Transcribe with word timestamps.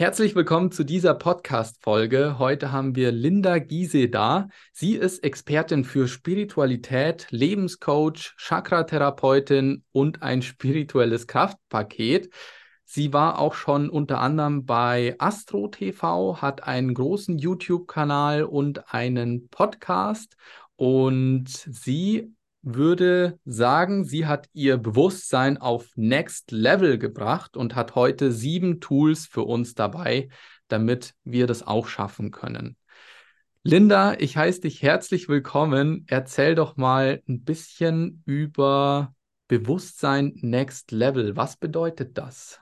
Herzlich 0.00 0.34
willkommen 0.34 0.72
zu 0.72 0.82
dieser 0.82 1.12
Podcast-Folge. 1.12 2.38
Heute 2.38 2.72
haben 2.72 2.96
wir 2.96 3.12
Linda 3.12 3.58
Giese 3.58 4.08
da. 4.08 4.48
Sie 4.72 4.94
ist 4.94 5.22
Expertin 5.22 5.84
für 5.84 6.08
Spiritualität, 6.08 7.26
Lebenscoach, 7.28 8.34
Chakra-Therapeutin 8.38 9.84
und 9.92 10.22
ein 10.22 10.40
spirituelles 10.40 11.26
Kraftpaket. 11.26 12.32
Sie 12.86 13.12
war 13.12 13.38
auch 13.38 13.52
schon 13.52 13.90
unter 13.90 14.22
anderem 14.22 14.64
bei 14.64 15.16
Astro 15.18 15.68
TV, 15.68 16.40
hat 16.40 16.66
einen 16.66 16.94
großen 16.94 17.36
YouTube-Kanal 17.36 18.44
und 18.44 18.94
einen 18.94 19.50
Podcast. 19.50 20.34
Und 20.76 21.50
sie 21.50 22.32
würde 22.62 23.38
sagen, 23.44 24.04
sie 24.04 24.26
hat 24.26 24.48
ihr 24.52 24.76
Bewusstsein 24.76 25.58
auf 25.58 25.88
Next 25.96 26.50
Level 26.50 26.98
gebracht 26.98 27.56
und 27.56 27.74
hat 27.74 27.94
heute 27.94 28.32
sieben 28.32 28.80
Tools 28.80 29.26
für 29.26 29.42
uns 29.42 29.74
dabei, 29.74 30.28
damit 30.68 31.14
wir 31.24 31.46
das 31.46 31.66
auch 31.66 31.86
schaffen 31.86 32.30
können. 32.30 32.76
Linda, 33.62 34.14
ich 34.18 34.36
heiße 34.36 34.62
dich 34.62 34.82
herzlich 34.82 35.28
willkommen. 35.28 36.06
Erzähl 36.08 36.54
doch 36.54 36.76
mal 36.76 37.22
ein 37.28 37.44
bisschen 37.44 38.22
über 38.24 39.14
Bewusstsein 39.48 40.32
Next 40.36 40.92
Level. 40.92 41.36
Was 41.36 41.56
bedeutet 41.56 42.16
das? 42.16 42.60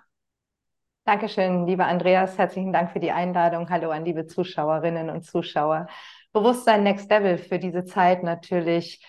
Dankeschön, 1.04 1.66
lieber 1.66 1.86
Andreas. 1.86 2.36
Herzlichen 2.36 2.72
Dank 2.72 2.90
für 2.90 3.00
die 3.00 3.12
Einladung. 3.12 3.70
Hallo 3.70 3.90
an 3.90 4.04
liebe 4.04 4.26
Zuschauerinnen 4.26 5.08
und 5.08 5.22
Zuschauer. 5.24 5.86
Bewusstsein 6.32 6.82
Next 6.82 7.08
Level 7.10 7.38
für 7.38 7.58
diese 7.58 7.84
Zeit 7.84 8.22
natürlich 8.22 9.02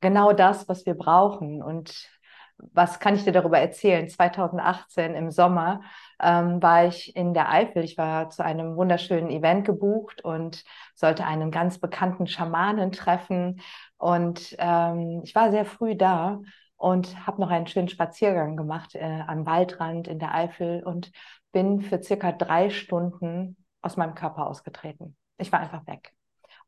genau 0.00 0.32
das, 0.32 0.68
was 0.68 0.86
wir 0.86 0.94
brauchen. 0.94 1.62
Und 1.62 2.08
was 2.58 3.00
kann 3.00 3.14
ich 3.14 3.24
dir 3.24 3.32
darüber 3.32 3.58
erzählen? 3.58 4.08
2018 4.08 5.14
im 5.14 5.30
Sommer 5.30 5.82
ähm, 6.20 6.62
war 6.62 6.86
ich 6.86 7.14
in 7.14 7.34
der 7.34 7.50
Eifel. 7.50 7.84
Ich 7.84 7.98
war 7.98 8.30
zu 8.30 8.44
einem 8.44 8.76
wunderschönen 8.76 9.30
Event 9.30 9.66
gebucht 9.66 10.24
und 10.24 10.64
sollte 10.94 11.24
einen 11.24 11.50
ganz 11.50 11.78
bekannten 11.78 12.26
Schamanen 12.26 12.92
treffen. 12.92 13.60
Und 13.98 14.56
ähm, 14.58 15.20
ich 15.24 15.34
war 15.34 15.50
sehr 15.50 15.64
früh 15.64 15.96
da 15.96 16.40
und 16.76 17.26
habe 17.26 17.40
noch 17.40 17.50
einen 17.50 17.66
schönen 17.66 17.88
Spaziergang 17.88 18.56
gemacht 18.56 18.94
äh, 18.94 19.22
am 19.26 19.46
Waldrand 19.46 20.08
in 20.08 20.18
der 20.18 20.34
Eifel 20.34 20.82
und 20.84 21.10
bin 21.52 21.80
für 21.80 22.02
circa 22.02 22.32
drei 22.32 22.70
Stunden 22.70 23.56
aus 23.82 23.96
meinem 23.96 24.14
Körper 24.14 24.46
ausgetreten. 24.46 25.16
Ich 25.38 25.52
war 25.52 25.60
einfach 25.60 25.86
weg. 25.86 26.12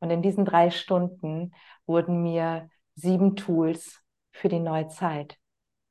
Und 0.01 0.11
in 0.11 0.23
diesen 0.23 0.45
drei 0.45 0.71
Stunden 0.71 1.53
wurden 1.87 2.23
mir 2.23 2.69
sieben 2.99 3.37
Tools 3.37 4.03
für 4.33 4.49
die 4.49 4.59
neue 4.59 4.89
Zeit, 4.89 5.37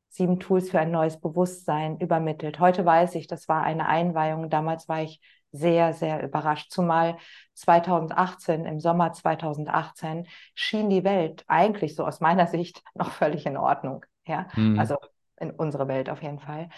sieben 0.10 0.40
Tools 0.40 0.70
für 0.70 0.80
ein 0.80 0.92
neues 0.92 1.20
Bewusstsein 1.20 2.00
übermittelt. 2.00 2.60
Heute 2.60 2.86
weiß 2.86 3.16
ich, 3.16 3.28
das 3.28 3.48
war 3.48 3.64
eine 3.64 3.88
Einweihung. 3.88 4.50
Damals 4.50 4.90
war 4.90 5.02
ich 5.02 5.22
sehr, 5.52 5.94
sehr 5.94 6.22
überrascht. 6.22 6.72
Zumal 6.72 7.18
2018, 7.54 8.66
im 8.66 8.80
Sommer 8.80 9.14
2018, 9.14 10.28
schien 10.54 10.90
die 10.90 11.04
Welt 11.04 11.46
eigentlich 11.48 11.96
so 11.96 12.06
aus 12.06 12.20
meiner 12.20 12.48
Sicht 12.48 12.84
noch 12.94 13.12
völlig 13.12 13.46
in 13.46 13.58
Ordnung. 13.58 14.06
Ja, 14.26 14.48
mhm. 14.56 14.78
also 14.78 14.98
in 15.40 15.52
unsere 15.52 15.88
Welt 15.88 16.10
auf 16.10 16.22
jeden 16.22 16.40
Fall. 16.40 16.70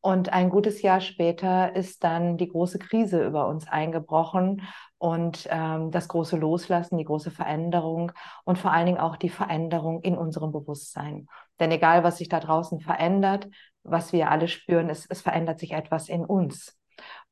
Und 0.00 0.32
ein 0.32 0.50
gutes 0.50 0.82
Jahr 0.82 1.00
später 1.00 1.74
ist 1.74 2.04
dann 2.04 2.36
die 2.36 2.48
große 2.48 2.78
Krise 2.78 3.24
über 3.24 3.48
uns 3.48 3.66
eingebrochen 3.66 4.62
und 4.98 5.48
ähm, 5.50 5.90
das 5.90 6.06
große 6.08 6.36
Loslassen, 6.36 6.96
die 6.96 7.04
große 7.04 7.30
Veränderung 7.30 8.12
und 8.44 8.58
vor 8.58 8.72
allen 8.72 8.86
Dingen 8.86 8.98
auch 8.98 9.16
die 9.16 9.28
Veränderung 9.28 10.02
in 10.02 10.16
unserem 10.16 10.52
Bewusstsein. 10.52 11.26
Denn 11.58 11.72
egal, 11.72 12.04
was 12.04 12.18
sich 12.18 12.28
da 12.28 12.38
draußen 12.38 12.80
verändert, 12.80 13.48
was 13.82 14.12
wir 14.12 14.30
alle 14.30 14.48
spüren, 14.48 14.88
ist, 14.88 15.06
es 15.10 15.22
verändert 15.22 15.58
sich 15.58 15.72
etwas 15.72 16.08
in 16.08 16.24
uns. 16.24 16.78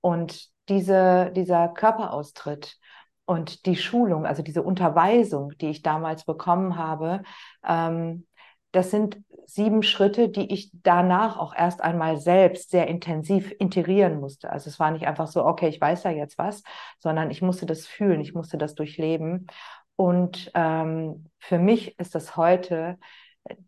Und 0.01 0.49
diese, 0.69 1.31
dieser 1.33 1.69
Körperaustritt 1.69 2.79
und 3.27 3.67
die 3.67 3.77
Schulung, 3.77 4.27
also 4.27 4.43
diese 4.43 4.63
Unterweisung, 4.63 5.53
die 5.61 5.71
ich 5.71 5.83
damals 5.83 6.25
bekommen 6.25 6.77
habe, 6.77 7.23
ähm, 7.67 8.27
das 8.73 8.91
sind 8.91 9.19
sieben 9.47 9.83
Schritte, 9.83 10.29
die 10.29 10.53
ich 10.53 10.71
danach 10.83 11.39
auch 11.39 11.55
erst 11.55 11.83
einmal 11.83 12.19
selbst 12.19 12.71
sehr 12.71 12.89
intensiv 12.89 13.53
integrieren 13.59 14.21
musste. 14.21 14.51
Also 14.51 14.69
es 14.69 14.81
war 14.81 14.91
nicht 14.91 15.07
einfach 15.07 15.27
so, 15.27 15.45
okay, 15.45 15.69
ich 15.69 15.81
weiß 15.81 16.05
ja 16.05 16.11
jetzt 16.11 16.39
was, 16.39 16.63
sondern 16.99 17.31
ich 17.31 17.43
musste 17.43 17.67
das 17.67 17.87
fühlen, 17.87 18.21
ich 18.21 18.35
musste 18.35 18.59
das 18.59 18.75
durchleben. 18.75 19.47
Und 19.97 20.51
ähm, 20.55 21.31
für 21.39 21.59
mich 21.59 21.99
ist 21.99 22.15
das 22.15 22.37
heute 22.37 22.99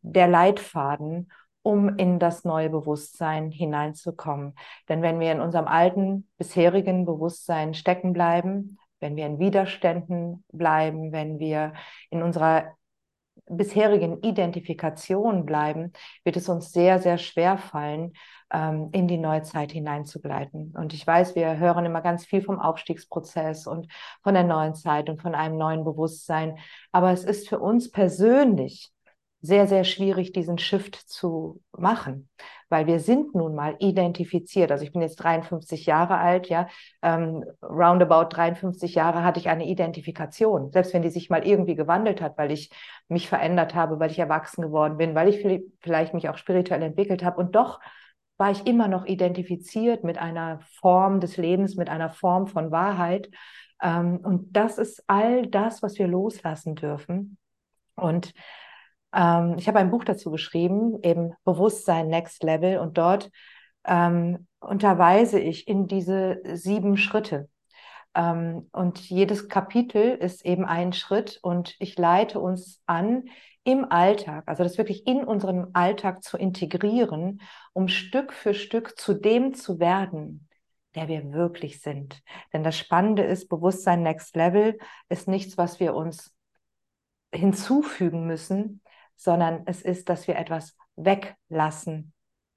der 0.03 0.29
Leitfaden, 0.29 1.31
um 1.63 1.97
in 1.97 2.19
das 2.19 2.45
neue 2.45 2.71
Bewusstsein 2.71 3.51
hineinzukommen. 3.51 4.55
Denn 4.89 5.03
wenn 5.03 5.19
wir 5.19 5.33
in 5.33 5.41
unserem 5.41 5.67
alten, 5.67 6.29
bisherigen 6.39 7.05
Bewusstsein 7.05 7.75
stecken 7.75 8.13
bleiben, 8.13 8.79
wenn 9.01 9.17
wir 9.17 9.27
in 9.27 9.39
Widerständen 9.39 10.45
bleiben, 10.53 11.13
wenn 11.13 11.39
wir 11.39 11.75
in 12.11 12.23
unserer 12.23 12.77
bisherigen 13.49 14.23
Identifikation 14.23 15.47
bleiben, 15.47 15.93
wird 16.25 16.37
es 16.37 16.49
uns 16.49 16.73
sehr, 16.73 16.99
sehr 16.99 17.19
schwer 17.19 17.59
fallen, 17.59 18.13
ähm, 18.53 18.91
in 18.93 19.09
die 19.09 19.19
neue 19.19 19.43
Zeit 19.43 19.73
hineinzugleiten. 19.73 20.73
Und 20.77 20.93
ich 20.93 21.07
weiß, 21.07 21.35
wir 21.35 21.59
hören 21.59 21.85
immer 21.85 22.01
ganz 22.01 22.25
viel 22.25 22.43
vom 22.43 22.61
Aufstiegsprozess 22.61 23.67
und 23.67 23.89
von 24.23 24.35
der 24.35 24.45
neuen 24.45 24.75
Zeit 24.75 25.09
und 25.09 25.21
von 25.21 25.35
einem 25.35 25.59
neuen 25.59 25.85
Bewusstsein. 25.85 26.59
Aber 26.93 27.13
es 27.13 27.25
ist 27.25 27.49
für 27.49 27.59
uns 27.59 27.91
persönlich 27.91 28.93
sehr, 29.41 29.67
sehr 29.67 29.85
schwierig, 29.85 30.33
diesen 30.33 30.59
Shift 30.59 30.97
zu 30.97 31.61
machen, 31.77 32.29
weil 32.69 32.87
wir 32.87 32.99
sind 32.99 33.35
nun 33.35 33.55
mal 33.55 33.77
identifiziert. 33.79 34.73
Also 34.73 34.85
ich 34.85 34.93
bin 34.93 35.03
jetzt 35.03 35.17
53 35.17 35.87
Jahre 35.87 36.19
alt, 36.19 36.49
ja, 36.49 36.69
ähm, 37.03 37.45
roundabout 37.63 38.29
53 38.31 38.95
Jahre 38.95 39.23
hatte 39.23 39.39
ich 39.39 39.49
eine 39.49 39.67
Identifikation, 39.67 40.73
selbst 40.73 40.95
wenn 40.95 41.03
die 41.03 41.11
sich 41.11 41.31
mal 41.31 41.47
irgendwie 41.47 41.77
gewandelt 41.77 42.21
hat, 42.21 42.39
weil 42.39 42.51
ich 42.51 42.71
mich 43.09 43.29
verändert 43.29 43.75
habe, 43.75 44.01
weil 44.01 44.11
ich 44.11 44.19
erwachsen 44.19 44.63
geworden 44.63 44.97
bin, 44.97 45.15
weil 45.15 45.29
ich 45.29 45.47
vielleicht 45.81 46.15
mich 46.15 46.29
auch 46.29 46.39
spirituell 46.39 46.83
entwickelt 46.83 47.23
habe 47.25 47.39
und 47.39 47.55
doch 47.55 47.81
war 48.39 48.51
ich 48.51 48.67
immer 48.67 48.89
noch 48.89 49.07
identifiziert 49.07 50.05
mit 50.05 50.19
einer 50.19 50.61
Form 50.81 51.21
des 51.21 51.37
Lebens, 51.37 51.77
mit 51.77 51.89
einer 51.89 52.11
Form 52.11 52.47
von 52.47 52.71
Wahrheit. 52.71 53.31
Ähm, 53.83 54.19
und 54.23 54.55
das 54.55 54.79
ist 54.79 55.03
all 55.07 55.47
das, 55.47 55.83
was 55.83 55.99
wir 55.99 56.07
loslassen 56.07 56.75
dürfen. 56.75 57.39
Und 57.95 58.35
ähm, 59.15 59.57
ich 59.59 59.69
habe 59.69 59.79
ein 59.79 59.91
Buch 59.91 60.05
dazu 60.05 60.31
geschrieben, 60.31 61.03
eben 61.03 61.35
Bewusstsein 61.45 62.09
Next 62.09 62.43
Level, 62.43 62.79
und 62.79 62.99
dort 62.99 63.31
ähm, 63.85 64.47
unterweise 64.61 65.39
ich 65.39 65.69
in 65.69 65.87
diese 65.87 66.41
sieben 66.55 66.97
Schritte. 66.97 67.49
Ähm, 68.15 68.69
und 68.73 68.99
jedes 68.99 69.49
Kapitel 69.49 70.15
ist 70.15 70.45
eben 70.45 70.65
ein 70.65 70.93
Schritt 70.93 71.39
und 71.43 71.77
ich 71.79 71.97
leite 71.99 72.41
uns 72.41 72.83
an, 72.87 73.25
im 73.67 73.91
Alltag, 73.91 74.45
also 74.47 74.63
das 74.63 74.79
wirklich 74.79 75.09
in 75.09 75.25
unserem 75.25 75.71
Alltag 75.73 76.23
zu 76.23 76.37
integrieren, 76.37 77.43
um 77.73 77.89
Stück 77.89 78.33
für 78.33 78.55
Stück 78.55 78.97
zu 78.97 79.13
dem 79.13 79.55
zu 79.55 79.81
werden, 79.81 80.49
der 80.95 81.09
wir 81.09 81.33
wirklich 81.33 81.81
sind. 81.81 82.23
Denn 82.53 82.63
das 82.63 82.79
Spannende 82.79 83.25
ist, 83.25 83.49
Bewusstsein 83.49 84.05
Next 84.05 84.37
Level 84.37 84.79
ist 85.09 85.27
nichts, 85.27 85.59
was 85.59 85.81
wir 85.81 85.97
uns 85.97 86.33
hinzufügen 87.35 88.29
müssen, 88.29 88.83
sondern 89.17 89.63
es 89.67 89.83
ist, 89.83 90.09
dass 90.09 90.29
wir 90.29 90.37
etwas 90.37 90.77
weglassen 90.97 92.13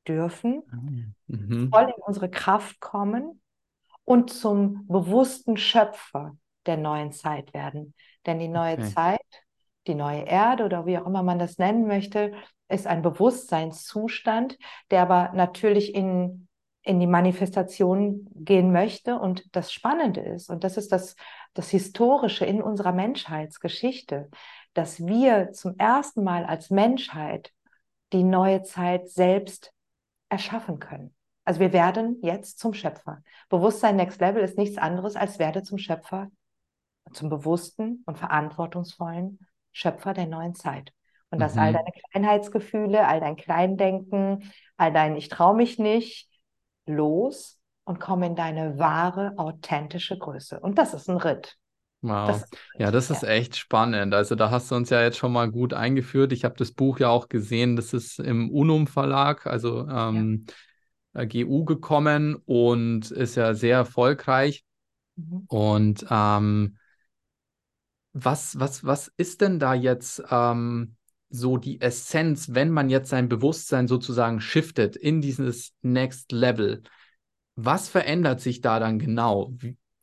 dürfen, 0.08 0.64
mhm. 1.28 1.70
voll 1.72 1.94
in 1.96 2.02
unsere 2.06 2.30
Kraft 2.30 2.80
kommen 2.80 3.42
und 4.06 4.32
zum 4.32 4.88
bewussten 4.88 5.58
Schöpfer 5.58 6.36
der 6.66 6.78
neuen 6.78 7.12
Zeit 7.12 7.54
werden. 7.54 7.94
Denn 8.26 8.40
die 8.40 8.48
neue 8.48 8.74
okay. 8.74 8.90
Zeit, 8.90 9.44
die 9.88 9.96
neue 9.96 10.24
Erde 10.24 10.66
oder 10.66 10.86
wie 10.86 10.98
auch 10.98 11.06
immer 11.06 11.24
man 11.24 11.40
das 11.40 11.58
nennen 11.58 11.88
möchte, 11.88 12.34
ist 12.70 12.88
ein 12.88 13.02
Bewusstseinszustand, 13.02 14.58
der 14.92 15.02
aber 15.02 15.32
natürlich 15.34 15.96
in, 15.96 16.48
in 16.84 17.00
die 17.00 17.08
Manifestation 17.08 18.28
gehen 18.36 18.72
möchte. 18.72 19.20
Und 19.20 19.44
das 19.56 19.72
Spannende 19.72 20.22
ist, 20.22 20.50
und 20.50 20.64
das 20.64 20.78
ist 20.78 20.92
das, 20.92 21.16
das 21.54 21.70
Historische 21.70 22.46
in 22.46 22.62
unserer 22.62 22.94
Menschheitsgeschichte, 22.94 24.30
dass 24.80 25.06
wir 25.06 25.52
zum 25.52 25.78
ersten 25.78 26.24
Mal 26.24 26.46
als 26.46 26.70
Menschheit 26.70 27.52
die 28.14 28.24
neue 28.24 28.64
Zeit 28.64 29.10
selbst 29.10 29.74
erschaffen 30.30 30.80
können. 30.80 31.14
Also 31.44 31.60
wir 31.60 31.74
werden 31.74 32.18
jetzt 32.22 32.60
zum 32.60 32.74
Schöpfer. 32.74 33.22
Bewusstsein 33.50 33.98
Next 33.98 34.22
Level 34.22 34.42
ist 34.42 34.58
nichts 34.58 34.78
anderes 34.78 35.18
als 35.18 35.38
werde 35.38 35.64
zum 35.64 35.80
Schöpfer, 35.80 36.32
zum 37.12 37.28
bewussten 37.28 38.04
und 38.06 38.18
verantwortungsvollen 38.18 39.40
Schöpfer 39.74 40.14
der 40.14 40.28
neuen 40.28 40.56
Zeit. 40.56 40.94
Und 41.30 41.40
dass 41.40 41.56
mhm. 41.56 41.60
all 41.60 41.74
deine 41.74 41.92
Kleinheitsgefühle, 42.12 43.06
all 43.06 43.20
dein 43.20 43.36
Kleindenken, 43.36 44.50
all 44.78 44.94
dein 44.94 45.18
Ich 45.18 45.28
traue 45.28 45.58
mich 45.58 45.78
nicht, 45.78 46.30
los 46.86 47.60
und 47.84 48.00
komm 48.00 48.24
in 48.24 48.38
deine 48.38 48.80
wahre, 48.80 49.34
authentische 49.36 50.18
Größe. 50.18 50.58
Und 50.58 50.78
das 50.78 50.94
ist 50.94 51.10
ein 51.10 51.18
Ritt. 51.18 51.58
Wow. 52.02 52.28
Das 52.28 52.46
ja, 52.78 52.92
das 52.92 53.10
ist 53.10 53.24
echt 53.24 53.58
spannend. 53.58 54.14
Also 54.14 54.36
da 54.36 54.52
hast 54.52 54.72
du 54.72 54.76
uns 54.76 54.90
ja 54.90 55.02
jetzt 55.02 55.18
schon 55.18 55.34
mal 55.34 55.52
gut 55.52 55.74
eingeführt. 55.74 56.32
Ich 56.32 56.46
habe 56.46 56.56
das 56.58 56.72
Buch 56.72 57.00
ja 57.00 57.10
auch 57.10 57.28
gesehen. 57.28 57.76
Das 57.76 57.94
ist 57.94 58.20
im 58.20 58.50
Unum 58.50 58.88
Verlag. 58.88 59.46
Also 59.48 59.88
ähm, 59.88 60.46
äh, 61.14 61.28
GU 61.28 61.66
gekommen 61.66 62.36
und 62.46 63.12
ist 63.12 63.36
ja 63.36 63.54
sehr 63.54 63.78
erfolgreich. 63.78 64.64
Mhm. 65.16 65.44
Und 65.48 66.06
ähm, 66.10 66.78
was, 68.14 68.60
was, 68.60 68.84
was 68.84 69.12
ist 69.18 69.42
denn 69.42 69.60
da 69.60 69.74
jetzt 69.74 70.24
ähm, 70.30 70.96
so 71.30 71.58
die 71.58 71.80
Essenz, 71.82 72.54
wenn 72.54 72.72
man 72.72 72.90
jetzt 72.90 73.10
sein 73.10 73.30
Bewusstsein 73.30 73.88
sozusagen 73.88 74.42
shiftet 74.42 74.96
in 74.96 75.22
dieses 75.22 75.74
Next 75.82 76.32
Level? 76.32 76.82
Was 77.56 77.90
verändert 77.90 78.42
sich 78.42 78.62
da 78.62 78.80
dann 78.80 79.00
genau? 79.00 79.54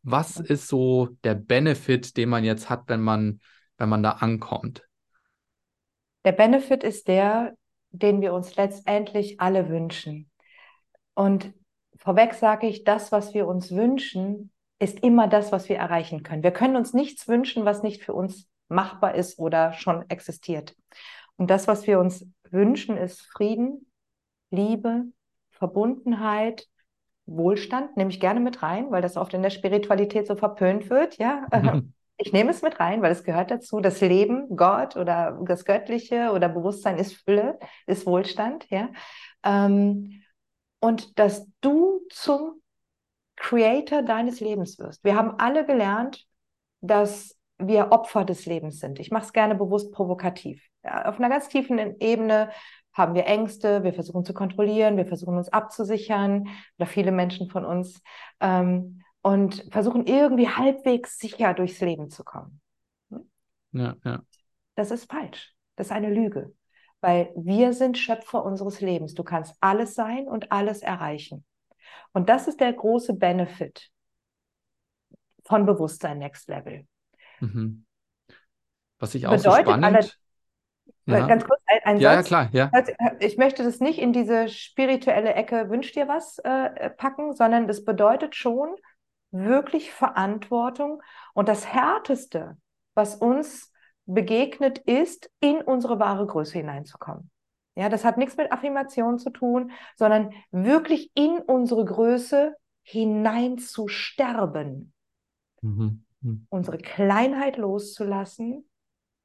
Was 0.08 0.38
ist 0.38 0.68
so 0.68 1.08
der 1.24 1.34
Benefit, 1.34 2.16
den 2.16 2.28
man 2.28 2.44
jetzt 2.44 2.70
hat, 2.70 2.84
wenn 2.86 3.00
man, 3.00 3.40
wenn 3.76 3.88
man 3.88 4.04
da 4.04 4.12
ankommt? 4.12 4.86
Der 6.24 6.30
Benefit 6.30 6.84
ist 6.84 7.08
der, 7.08 7.56
den 7.90 8.20
wir 8.20 8.32
uns 8.32 8.54
letztendlich 8.54 9.40
alle 9.40 9.68
wünschen. 9.68 10.30
Und 11.14 11.52
vorweg 11.96 12.34
sage 12.34 12.68
ich, 12.68 12.84
das, 12.84 13.10
was 13.10 13.34
wir 13.34 13.48
uns 13.48 13.72
wünschen, 13.72 14.52
ist 14.78 15.00
immer 15.00 15.26
das, 15.26 15.50
was 15.50 15.68
wir 15.68 15.78
erreichen 15.78 16.22
können. 16.22 16.44
Wir 16.44 16.52
können 16.52 16.76
uns 16.76 16.92
nichts 16.92 17.26
wünschen, 17.26 17.64
was 17.64 17.82
nicht 17.82 18.04
für 18.04 18.12
uns 18.12 18.48
machbar 18.68 19.16
ist 19.16 19.40
oder 19.40 19.72
schon 19.72 20.08
existiert. 20.08 20.76
Und 21.34 21.50
das, 21.50 21.66
was 21.66 21.88
wir 21.88 21.98
uns 21.98 22.24
wünschen, 22.48 22.96
ist 22.96 23.22
Frieden, 23.22 23.90
Liebe, 24.52 25.06
Verbundenheit, 25.50 26.68
Wohlstand, 27.26 27.96
nehme 27.96 28.10
ich 28.10 28.20
gerne 28.20 28.40
mit 28.40 28.62
rein, 28.62 28.90
weil 28.90 29.02
das 29.02 29.16
oft 29.16 29.34
in 29.34 29.42
der 29.42 29.50
Spiritualität 29.50 30.26
so 30.26 30.36
verpönt 30.36 30.88
wird. 30.90 31.18
Ja, 31.18 31.46
ich 32.18 32.32
nehme 32.32 32.50
es 32.50 32.62
mit 32.62 32.80
rein, 32.80 33.02
weil 33.02 33.12
es 33.12 33.24
gehört 33.24 33.50
dazu. 33.50 33.80
Das 33.80 34.00
Leben, 34.00 34.56
Gott 34.56 34.96
oder 34.96 35.38
das 35.44 35.64
Göttliche 35.64 36.30
oder 36.32 36.48
Bewusstsein 36.48 36.98
ist 36.98 37.14
Fülle, 37.14 37.58
ist 37.86 38.06
Wohlstand. 38.06 38.68
Ja, 38.70 38.88
ähm, 39.44 40.22
und 40.80 41.18
dass 41.18 41.46
du 41.60 42.00
zum 42.10 42.62
Creator 43.36 44.02
deines 44.02 44.40
Lebens 44.40 44.78
wirst. 44.78 45.04
Wir 45.04 45.16
haben 45.16 45.38
alle 45.38 45.66
gelernt, 45.66 46.26
dass 46.80 47.36
wir 47.58 47.90
Opfer 47.92 48.24
des 48.24 48.46
Lebens 48.46 48.80
sind. 48.80 48.98
Ich 48.98 49.10
mache 49.10 49.24
es 49.24 49.32
gerne 49.32 49.54
bewusst 49.54 49.92
provokativ. 49.92 50.66
Ja, 50.84 51.06
auf 51.06 51.18
einer 51.18 51.28
ganz 51.28 51.48
tiefen 51.48 52.00
Ebene 52.00 52.50
haben 52.96 53.14
wir 53.14 53.26
Ängste, 53.26 53.84
wir 53.84 53.92
versuchen 53.92 54.24
zu 54.24 54.32
kontrollieren, 54.32 54.96
wir 54.96 55.06
versuchen 55.06 55.36
uns 55.36 55.50
abzusichern, 55.50 56.48
oder 56.78 56.86
viele 56.86 57.12
Menschen 57.12 57.50
von 57.50 57.64
uns, 57.64 58.00
ähm, 58.40 59.02
und 59.20 59.66
versuchen 59.70 60.06
irgendwie 60.06 60.48
halbwegs 60.48 61.18
sicher 61.18 61.52
durchs 61.52 61.80
Leben 61.80 62.10
zu 62.10 62.24
kommen. 62.24 62.60
Ja, 63.72 63.96
ja. 64.04 64.22
Das 64.76 64.90
ist 64.90 65.10
falsch. 65.10 65.54
Das 65.74 65.88
ist 65.88 65.92
eine 65.92 66.10
Lüge. 66.10 66.54
Weil 67.00 67.32
wir 67.36 67.72
sind 67.72 67.98
Schöpfer 67.98 68.44
unseres 68.44 68.80
Lebens. 68.80 69.14
Du 69.14 69.24
kannst 69.24 69.54
alles 69.60 69.94
sein 69.94 70.26
und 70.28 70.52
alles 70.52 70.80
erreichen. 70.80 71.44
Und 72.12 72.28
das 72.28 72.48
ist 72.48 72.60
der 72.60 72.72
große 72.72 73.14
Benefit 73.14 73.90
von 75.44 75.66
Bewusstsein 75.66 76.18
Next 76.18 76.48
Level. 76.48 76.86
Mhm. 77.40 77.84
Was 78.98 79.14
ich 79.14 79.26
auch 79.26 79.32
Bedeutet 79.32 79.66
so 79.66 79.72
spannend... 79.72 79.84
Alle, 81.06 81.18
ja. 81.18 81.26
Ganz 81.26 81.44
kurz 81.44 81.55
ein, 81.84 82.00
ja, 82.00 82.14
Satz. 82.22 82.30
Ja, 82.30 82.48
klar, 82.48 82.48
ja. 82.52 82.70
Ich 83.18 83.38
möchte 83.38 83.64
das 83.64 83.80
nicht 83.80 83.98
in 83.98 84.12
diese 84.12 84.48
spirituelle 84.48 85.34
Ecke 85.34 85.68
wünsch 85.70 85.92
dir 85.92 86.08
was 86.08 86.38
äh, 86.38 86.90
packen, 86.90 87.34
sondern 87.34 87.66
das 87.66 87.84
bedeutet 87.84 88.34
schon 88.34 88.76
wirklich 89.30 89.92
Verantwortung. 89.92 91.02
Und 91.34 91.48
das 91.48 91.72
Härteste, 91.72 92.56
was 92.94 93.16
uns 93.16 93.72
begegnet, 94.06 94.78
ist, 94.78 95.30
in 95.40 95.56
unsere 95.56 95.98
wahre 95.98 96.26
Größe 96.26 96.58
hineinzukommen. 96.58 97.30
Ja, 97.74 97.88
das 97.88 98.04
hat 98.04 98.16
nichts 98.16 98.36
mit 98.36 98.52
Affirmation 98.52 99.18
zu 99.18 99.30
tun, 99.30 99.72
sondern 99.96 100.32
wirklich 100.50 101.10
in 101.14 101.38
unsere 101.38 101.84
Größe 101.84 102.54
hinein 102.82 103.58
zu 103.58 103.88
sterben. 103.88 104.94
Mhm. 105.60 106.04
Mhm. 106.20 106.46
Unsere 106.48 106.78
Kleinheit 106.78 107.56
loszulassen 107.58 108.65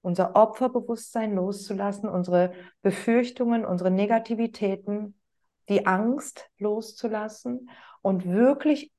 unser 0.02 0.36
Opferbewusstsein 0.36 1.36
loszulassen, 1.36 2.10
unsere 2.10 2.54
Befürchtungen, 2.82 3.66
unsere 3.66 3.92
Negativitäten, 3.92 5.16
die 5.70 5.86
Angst 5.86 6.50
loszulassen 6.58 7.70
und 8.02 8.26
wirklich 8.26 8.92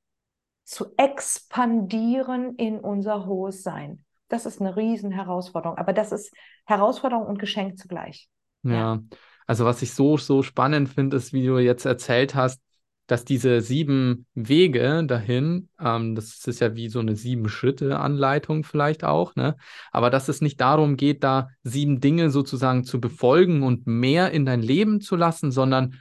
zu 0.63 0.93
expandieren 0.97 2.55
in 2.55 2.79
unser 2.79 3.25
hohes 3.25 3.63
Sein. 3.63 4.05
Das 4.29 4.45
ist 4.45 4.61
eine 4.61 4.75
Riesenherausforderung, 4.75 5.77
aber 5.77 5.93
das 5.93 6.11
ist 6.11 6.33
Herausforderung 6.65 7.27
und 7.27 7.37
Geschenk 7.37 7.77
zugleich. 7.77 8.29
Ja, 8.63 8.71
ja. 8.71 8.99
also 9.45 9.65
was 9.65 9.81
ich 9.81 9.93
so, 9.93 10.17
so 10.17 10.41
spannend 10.41 10.89
finde, 10.89 11.17
ist, 11.17 11.33
wie 11.33 11.45
du 11.45 11.59
jetzt 11.59 11.85
erzählt 11.85 12.33
hast, 12.33 12.61
dass 13.07 13.25
diese 13.25 13.61
sieben 13.61 14.25
Wege 14.33 15.03
dahin, 15.05 15.69
ähm, 15.79 16.15
das 16.15 16.45
ist 16.47 16.61
ja 16.61 16.75
wie 16.75 16.87
so 16.89 16.99
eine 16.99 17.15
sieben-Schritte-Anleitung 17.15 18.63
vielleicht 18.63 19.03
auch, 19.03 19.35
ne? 19.35 19.57
Aber 19.91 20.09
dass 20.09 20.29
es 20.29 20.41
nicht 20.41 20.61
darum 20.61 20.95
geht, 20.95 21.23
da 21.23 21.49
sieben 21.63 21.99
Dinge 21.99 22.29
sozusagen 22.29 22.83
zu 22.85 23.01
befolgen 23.01 23.63
und 23.63 23.87
mehr 23.87 24.31
in 24.31 24.45
dein 24.45 24.61
Leben 24.61 25.01
zu 25.01 25.15
lassen, 25.15 25.51
sondern 25.51 25.95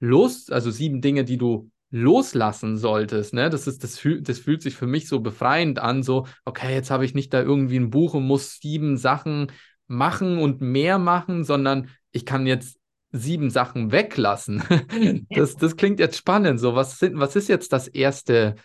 Lust, 0.00 0.52
also 0.52 0.70
sieben 0.70 1.00
Dinge, 1.00 1.24
die 1.24 1.38
du 1.38 1.70
loslassen 1.90 2.76
solltest, 2.78 3.32
ne? 3.32 3.48
Das 3.48 3.66
ist, 3.66 3.84
das 3.84 3.98
fühlt, 3.98 4.28
das 4.28 4.38
fühlt 4.40 4.62
sich 4.62 4.74
für 4.74 4.86
mich 4.86 5.08
so 5.08 5.20
befreiend 5.20 5.78
an, 5.78 6.02
so, 6.02 6.26
okay, 6.44 6.74
jetzt 6.74 6.90
habe 6.90 7.04
ich 7.04 7.14
nicht 7.14 7.32
da 7.32 7.42
irgendwie 7.42 7.76
ein 7.76 7.90
Buch 7.90 8.14
und 8.14 8.24
muss 8.26 8.58
sieben 8.60 8.96
Sachen 8.96 9.52
machen 9.86 10.38
und 10.38 10.60
mehr 10.60 10.98
machen, 10.98 11.44
sondern 11.44 11.90
ich 12.12 12.26
kann 12.26 12.46
jetzt 12.46 12.79
sieben 13.12 13.50
Sachen 13.50 13.92
weglassen. 13.92 14.62
Das, 15.30 15.56
das 15.56 15.76
klingt 15.76 16.00
jetzt 16.00 16.16
spannend. 16.16 16.60
So, 16.60 16.74
was, 16.74 16.98
sind, 16.98 17.18
was 17.18 17.36
ist 17.36 17.48
jetzt 17.48 17.72
das 17.72 17.88
erste, 17.88 18.56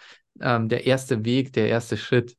ähm, 0.42 0.70
der 0.70 0.86
erste 0.86 1.24
Weg, 1.26 1.54
der 1.54 1.70
erste 1.70 1.98
Schritt? 1.98 2.36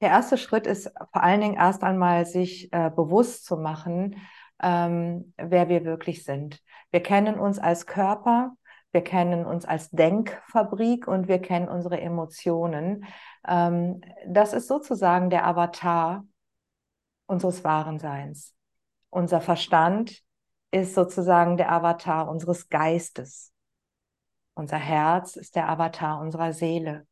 Der 0.00 0.10
erste 0.10 0.36
Schritt 0.36 0.66
ist 0.66 0.90
vor 1.12 1.22
allen 1.22 1.40
Dingen 1.40 1.54
erst 1.54 1.82
einmal, 1.82 2.26
sich 2.26 2.72
äh, 2.72 2.90
bewusst 2.90 3.46
zu 3.46 3.56
machen, 3.56 4.16
ähm, 4.62 5.32
wer 5.36 5.68
wir 5.68 5.84
wirklich 5.84 6.24
sind. 6.24 6.62
Wir 6.90 7.02
kennen 7.02 7.38
uns 7.38 7.58
als 7.58 7.86
Körper, 7.86 8.52
wir 8.92 9.02
kennen 9.02 9.46
uns 9.46 9.64
als 9.64 9.90
Denkfabrik 9.90 11.08
und 11.08 11.28
wir 11.28 11.38
kennen 11.38 11.68
unsere 11.68 12.00
Emotionen. 12.00 13.06
Ähm, 13.46 14.00
das 14.26 14.52
ist 14.52 14.68
sozusagen 14.68 15.30
der 15.30 15.46
Avatar 15.46 16.24
unseres 17.26 17.64
wahren 17.64 17.98
Seins. 17.98 18.54
Unser 19.10 19.40
Verstand 19.40 20.25
ist 20.70 20.94
sozusagen 20.94 21.56
der 21.56 21.72
Avatar 21.72 22.28
unseres 22.28 22.68
Geistes. 22.68 23.52
Unser 24.54 24.78
Herz 24.78 25.36
ist 25.36 25.56
der 25.56 25.68
Avatar 25.68 26.20
unserer 26.20 26.52
Seele. 26.52 27.06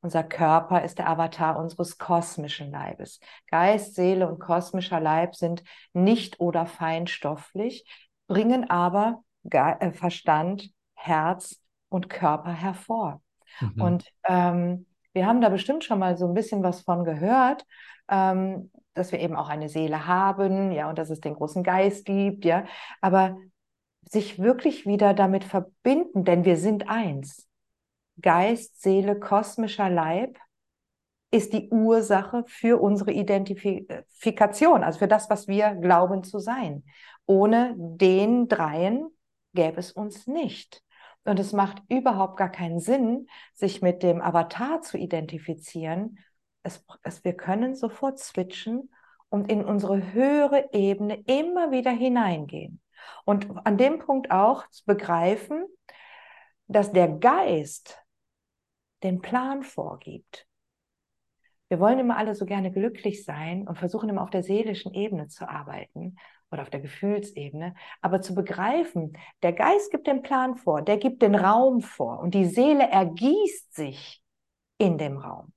Unser 0.00 0.22
Körper 0.22 0.84
ist 0.84 0.98
der 0.98 1.08
Avatar 1.08 1.58
unseres 1.58 1.98
kosmischen 1.98 2.70
Leibes. 2.70 3.18
Geist, 3.50 3.94
Seele 3.94 4.28
und 4.28 4.38
kosmischer 4.38 5.00
Leib 5.00 5.34
sind 5.34 5.64
nicht 5.94 6.38
oder 6.38 6.66
feinstofflich, 6.66 7.84
bringen 8.28 8.70
aber 8.70 9.24
äh, 9.50 9.92
Verstand, 9.92 10.70
Herz 10.94 11.60
und 11.88 12.08
Körper 12.08 12.52
hervor. 12.52 13.22
Mhm. 13.60 13.80
Und 13.80 14.12
ähm, 14.24 14.86
wir 15.12 15.26
haben 15.26 15.40
da 15.40 15.48
bestimmt 15.48 15.82
schon 15.82 15.98
mal 15.98 16.16
so 16.16 16.26
ein 16.26 16.34
bisschen 16.34 16.62
was 16.62 16.82
von 16.82 17.04
gehört. 17.04 17.64
Ähm, 18.08 18.70
dass 18.96 19.12
wir 19.12 19.20
eben 19.20 19.36
auch 19.36 19.48
eine 19.48 19.68
Seele 19.68 20.06
haben, 20.06 20.72
ja, 20.72 20.88
und 20.88 20.98
dass 20.98 21.10
es 21.10 21.20
den 21.20 21.34
großen 21.34 21.62
Geist 21.62 22.04
gibt, 22.04 22.44
ja, 22.44 22.64
aber 23.00 23.38
sich 24.08 24.38
wirklich 24.38 24.86
wieder 24.86 25.14
damit 25.14 25.44
verbinden, 25.44 26.24
denn 26.24 26.44
wir 26.44 26.56
sind 26.56 26.88
eins. 26.88 27.48
Geist, 28.20 28.80
Seele, 28.80 29.18
kosmischer 29.18 29.90
Leib 29.90 30.38
ist 31.30 31.52
die 31.52 31.68
Ursache 31.70 32.44
für 32.46 32.80
unsere 32.80 33.12
Identifikation, 33.12 34.84
also 34.84 35.00
für 35.00 35.08
das, 35.08 35.28
was 35.28 35.48
wir 35.48 35.74
glauben 35.74 36.22
zu 36.24 36.38
sein. 36.38 36.84
Ohne 37.26 37.74
den 37.76 38.48
dreien 38.48 39.08
gäbe 39.52 39.78
es 39.78 39.92
uns 39.92 40.26
nicht. 40.26 40.82
Und 41.24 41.40
es 41.40 41.52
macht 41.52 41.82
überhaupt 41.88 42.36
gar 42.36 42.50
keinen 42.50 42.78
Sinn, 42.78 43.26
sich 43.52 43.82
mit 43.82 44.04
dem 44.04 44.22
Avatar 44.22 44.80
zu 44.82 44.96
identifizieren, 44.96 46.18
es, 46.66 46.84
es, 47.02 47.24
wir 47.24 47.34
können 47.34 47.74
sofort 47.74 48.18
switchen 48.18 48.90
und 49.28 49.50
in 49.50 49.64
unsere 49.64 50.12
höhere 50.12 50.68
Ebene 50.72 51.22
immer 51.26 51.70
wieder 51.70 51.92
hineingehen. 51.92 52.80
Und 53.24 53.46
an 53.64 53.78
dem 53.78 54.00
Punkt 54.00 54.30
auch 54.30 54.68
zu 54.70 54.84
begreifen, 54.84 55.64
dass 56.66 56.92
der 56.92 57.08
Geist 57.08 57.98
den 59.02 59.20
Plan 59.20 59.62
vorgibt. 59.62 60.46
Wir 61.68 61.80
wollen 61.80 61.98
immer 61.98 62.16
alle 62.16 62.34
so 62.34 62.46
gerne 62.46 62.72
glücklich 62.72 63.24
sein 63.24 63.66
und 63.66 63.78
versuchen 63.78 64.08
immer 64.08 64.22
auf 64.22 64.30
der 64.30 64.42
seelischen 64.42 64.94
Ebene 64.94 65.28
zu 65.28 65.48
arbeiten 65.48 66.16
oder 66.50 66.62
auf 66.62 66.70
der 66.70 66.80
Gefühlsebene, 66.80 67.74
aber 68.00 68.20
zu 68.20 68.34
begreifen, 68.34 69.16
der 69.42 69.52
Geist 69.52 69.90
gibt 69.90 70.06
den 70.06 70.22
Plan 70.22 70.56
vor, 70.56 70.82
der 70.82 70.96
gibt 70.96 71.22
den 71.22 71.34
Raum 71.34 71.80
vor 71.80 72.20
und 72.20 72.34
die 72.34 72.46
Seele 72.46 72.88
ergießt 72.88 73.74
sich 73.74 74.22
in 74.78 74.96
dem 74.96 75.18
Raum 75.18 75.52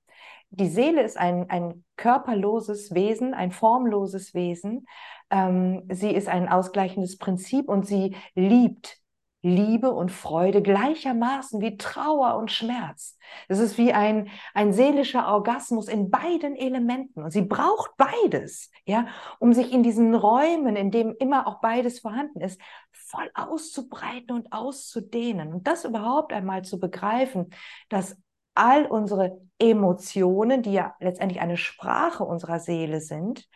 die 0.50 0.68
Seele 0.68 1.02
ist 1.02 1.16
ein, 1.16 1.48
ein 1.48 1.84
körperloses 1.96 2.94
Wesen, 2.94 3.34
ein 3.34 3.52
formloses 3.52 4.34
Wesen. 4.34 4.86
Ähm, 5.30 5.84
sie 5.90 6.10
ist 6.10 6.28
ein 6.28 6.48
ausgleichendes 6.48 7.18
Prinzip 7.18 7.68
und 7.68 7.86
sie 7.86 8.16
liebt 8.34 9.00
Liebe 9.42 9.92
und 9.92 10.12
Freude 10.12 10.60
gleichermaßen 10.60 11.62
wie 11.62 11.78
Trauer 11.78 12.36
und 12.36 12.50
Schmerz. 12.50 13.16
Es 13.48 13.58
ist 13.58 13.78
wie 13.78 13.92
ein, 13.92 14.28
ein 14.52 14.72
seelischer 14.74 15.28
Orgasmus 15.28 15.88
in 15.88 16.10
beiden 16.10 16.56
Elementen. 16.56 17.22
Und 17.22 17.30
sie 17.30 17.42
braucht 17.42 17.92
beides, 17.96 18.70
ja, 18.84 19.06
um 19.38 19.54
sich 19.54 19.72
in 19.72 19.82
diesen 19.82 20.14
Räumen, 20.14 20.76
in 20.76 20.90
dem 20.90 21.14
immer 21.18 21.46
auch 21.46 21.60
beides 21.60 22.00
vorhanden 22.00 22.40
ist, 22.40 22.60
voll 22.92 23.30
auszubreiten 23.34 24.36
und 24.36 24.52
auszudehnen. 24.52 25.54
Und 25.54 25.66
das 25.66 25.86
überhaupt 25.86 26.34
einmal 26.34 26.62
zu 26.62 26.78
begreifen, 26.78 27.50
dass 27.88 28.18
all 28.54 28.86
unsere 28.86 29.40
Emotionen, 29.58 30.62
die 30.62 30.72
ja 30.72 30.94
letztendlich 31.00 31.40
eine 31.40 31.56
Sprache 31.56 32.24
unserer 32.24 32.60
Seele 32.60 33.00
sind, 33.00 33.48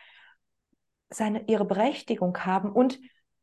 seine, 1.09 1.47
ihre 1.47 1.65
Berechtigung 1.65 2.37
haben 2.45 2.71
und 2.71 2.99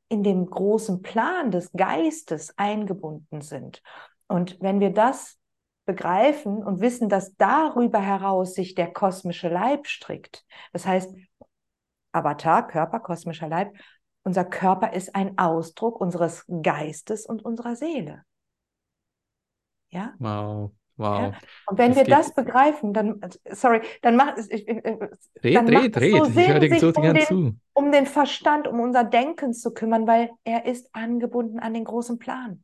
in 0.09 0.23
dem 0.23 0.47
großen 0.47 1.03
Plan 1.03 1.51
des 1.51 1.73
Geistes 1.73 2.57
eingebunden 2.59 3.41
sind. 3.41 3.83
Und 4.29 4.61
wenn 4.61 4.81
wir 4.81 4.93
das 4.93 5.39
begreifen 5.85 6.63
und 6.63 6.81
wissen, 6.81 7.09
dass 7.09 7.35
darüber 7.37 8.01
heraus 8.01 8.55
sich 8.55 8.75
der 8.75 8.93
kosmische 8.93 9.49
Leib 9.49 9.87
strickt, 9.87 10.45
das 10.73 10.87
heißt, 10.87 11.15
Avatar, 12.13 12.67
Körper, 12.67 13.01
kosmischer 13.01 13.49
Leib, 13.49 13.73
unser 14.23 14.45
Körper 14.45 14.93
ist 14.93 15.15
ein 15.15 15.39
Ausdruck 15.39 16.01
unseres 16.01 16.45
Geistes 16.63 17.27
und 17.27 17.45
unserer 17.45 17.75
Seele. 17.75 18.23
Ja? 19.89 20.15
Wow. 20.19 20.73
Wow. 21.03 21.21
Ja? 21.21 21.33
Und 21.67 21.79
wenn 21.79 21.91
das 21.91 21.97
wir 21.97 22.05
das 22.05 22.35
begreifen, 22.35 22.93
dann, 22.93 23.21
sorry, 23.51 23.83
dann 24.03 24.17
macht 24.17 24.39
es. 24.39 24.51
Ich, 24.51 24.67
ich, 24.67 24.77
red, 25.43 25.57
dann 25.57 25.69
red, 25.69 25.97
red. 25.97 26.17
So 26.17 26.25
Sinn, 26.25 26.39
ich 26.39 26.49
höre 26.49 26.61
dir 26.61 26.79
so 26.79 26.93
um 26.93 27.15
den, 27.15 27.27
zu. 27.27 27.57
Um 27.75 27.93
den 27.93 28.07
Verstand, 28.07 28.69
um 28.69 28.81
unser 28.81 29.05
Denken 29.05 29.53
zu 29.53 29.75
kümmern, 29.75 30.07
weil 30.07 30.31
er 30.45 30.65
ist 30.67 30.89
angebunden 30.95 31.59
an 31.59 31.75
den 31.75 31.85
großen 31.85 32.19
Plan. 32.19 32.63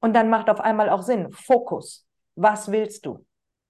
Und 0.00 0.14
dann 0.14 0.28
macht 0.28 0.50
auf 0.50 0.60
einmal 0.60 0.90
auch 0.90 1.02
Sinn. 1.02 1.32
Fokus. 1.32 2.06
Was 2.36 2.70
willst 2.70 3.06
du? 3.06 3.24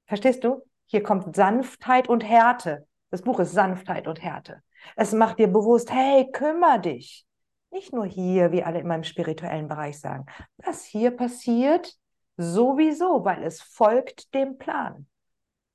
Verstehst 0.07 0.45
du? 0.45 0.63
Hier 0.87 1.03
kommt 1.03 1.35
Sanftheit 1.35 2.09
und 2.09 2.25
Härte. 2.25 2.87
Das 3.11 3.23
Buch 3.23 3.39
ist 3.41 3.53
Sanftheit 3.53 4.07
und 4.07 4.23
Härte. 4.23 4.63
Es 4.97 5.13
macht 5.13 5.39
dir 5.39 5.49
bewusst, 5.49 5.93
hey, 5.93 6.31
kümmer 6.33 6.79
dich. 6.79 7.25
Nicht 7.71 7.93
nur 7.93 8.07
hier, 8.07 8.53
wie 8.53 8.63
alle 8.63 8.81
in 8.81 8.87
meinem 8.87 9.05
spirituellen 9.05 9.69
Bereich 9.69 9.99
sagen. 9.99 10.27
Was 10.59 10.85
hier 10.85 11.11
passiert, 11.11 11.95
Sowieso, 12.37 13.25
weil 13.25 13.45
es 13.45 13.61
folgt 13.63 14.35
dem 14.35 14.59
Plan. 14.59 15.07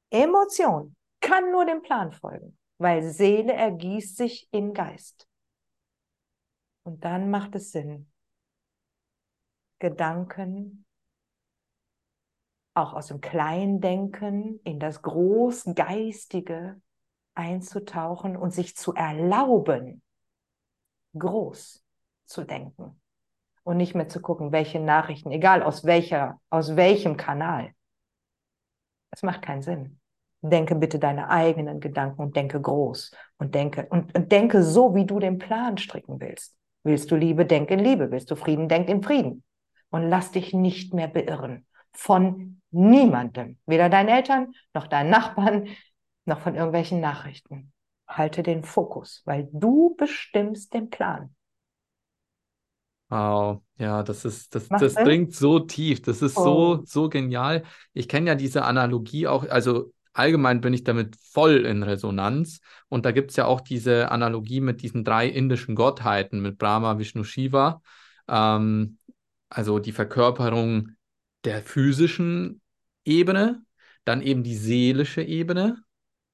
Emotion 0.09 0.95
kann 1.21 1.51
nur 1.51 1.65
dem 1.65 1.81
Plan 1.81 2.11
folgen, 2.11 2.57
weil 2.77 3.03
Seele 3.03 3.53
ergießt 3.53 4.17
sich 4.17 4.47
in 4.51 4.73
Geist. 4.73 5.27
Und 6.83 7.05
dann 7.05 7.29
macht 7.29 7.55
es 7.55 7.71
Sinn, 7.71 8.11
Gedanken 9.79 10.85
auch 12.73 12.93
aus 12.93 13.07
dem 13.07 13.21
Kleindenken 13.21 14.59
in 14.63 14.79
das 14.79 15.01
Großgeistige 15.01 16.81
einzutauchen 17.33 18.35
und 18.35 18.51
sich 18.51 18.75
zu 18.75 18.93
erlauben, 18.93 20.01
groß 21.17 21.83
zu 22.25 22.43
denken 22.43 22.99
und 23.69 23.77
nicht 23.77 23.93
mehr 23.93 24.09
zu 24.09 24.19
gucken, 24.19 24.51
welche 24.51 24.79
Nachrichten, 24.79 25.29
egal 25.29 25.61
aus 25.61 25.85
welcher, 25.85 26.39
aus 26.49 26.75
welchem 26.75 27.17
Kanal. 27.17 27.69
Es 29.11 29.21
macht 29.21 29.43
keinen 29.43 29.61
Sinn. 29.61 29.99
Denke 30.41 30.73
bitte 30.73 30.97
deine 30.97 31.29
eigenen 31.29 31.79
Gedanken 31.79 32.19
und 32.19 32.35
denke 32.35 32.59
groß 32.59 33.11
und 33.37 33.53
denke 33.53 33.85
und, 33.91 34.15
und 34.17 34.31
denke 34.31 34.63
so, 34.63 34.95
wie 34.95 35.05
du 35.05 35.19
den 35.19 35.37
Plan 35.37 35.77
stricken 35.77 36.19
willst. 36.19 36.57
Willst 36.83 37.11
du 37.11 37.15
Liebe, 37.15 37.45
denk 37.45 37.69
in 37.69 37.77
Liebe. 37.77 38.09
Willst 38.09 38.31
du 38.31 38.35
Frieden, 38.35 38.69
denk 38.69 38.89
in 38.89 39.03
Frieden. 39.03 39.43
Und 39.91 40.09
lass 40.09 40.31
dich 40.31 40.51
nicht 40.51 40.95
mehr 40.95 41.07
beirren 41.07 41.67
von 41.91 42.61
niemandem, 42.71 43.59
weder 43.67 43.87
deinen 43.87 44.09
Eltern 44.09 44.51
noch 44.73 44.87
deinen 44.87 45.11
Nachbarn 45.11 45.67
noch 46.25 46.39
von 46.39 46.55
irgendwelchen 46.55 47.01
Nachrichten. 47.01 47.71
Halte 48.07 48.41
den 48.41 48.63
Fokus, 48.63 49.21
weil 49.25 49.47
du 49.51 49.95
bestimmst 49.95 50.73
den 50.73 50.89
Plan. 50.89 51.35
Wow, 53.09 53.63
ja, 53.77 54.03
das 54.03 54.23
ist, 54.23 54.53
das, 54.53 54.67
das 54.67 54.93
dringt 54.93 55.33
so 55.33 55.59
tief, 55.59 56.01
das 56.01 56.21
ist 56.21 56.37
oh. 56.37 56.77
so, 56.77 56.85
so 56.85 57.09
genial. 57.09 57.63
Ich 57.93 58.07
kenne 58.07 58.27
ja 58.27 58.35
diese 58.35 58.63
Analogie 58.63 59.25
auch, 59.25 59.49
also 59.49 59.91
allgemein 60.13 60.61
bin 60.61 60.73
ich 60.73 60.83
damit 60.83 61.15
voll 61.15 61.65
in 61.65 61.81
Resonanz. 61.81 62.59
Und 62.87 63.05
da 63.05 63.11
gibt 63.11 63.31
es 63.31 63.37
ja 63.37 63.45
auch 63.45 63.61
diese 63.61 64.11
Analogie 64.11 64.61
mit 64.61 64.81
diesen 64.81 65.03
drei 65.03 65.27
indischen 65.27 65.75
Gottheiten, 65.75 66.41
mit 66.41 66.57
Brahma, 66.57 66.99
Vishnu, 66.99 67.23
Shiva. 67.23 67.81
Ähm, 68.27 68.97
also 69.49 69.79
die 69.79 69.91
Verkörperung 69.91 70.91
der 71.45 71.63
physischen 71.63 72.61
Ebene, 73.05 73.63
dann 74.03 74.21
eben 74.21 74.43
die 74.43 74.55
seelische 74.55 75.21
Ebene 75.23 75.77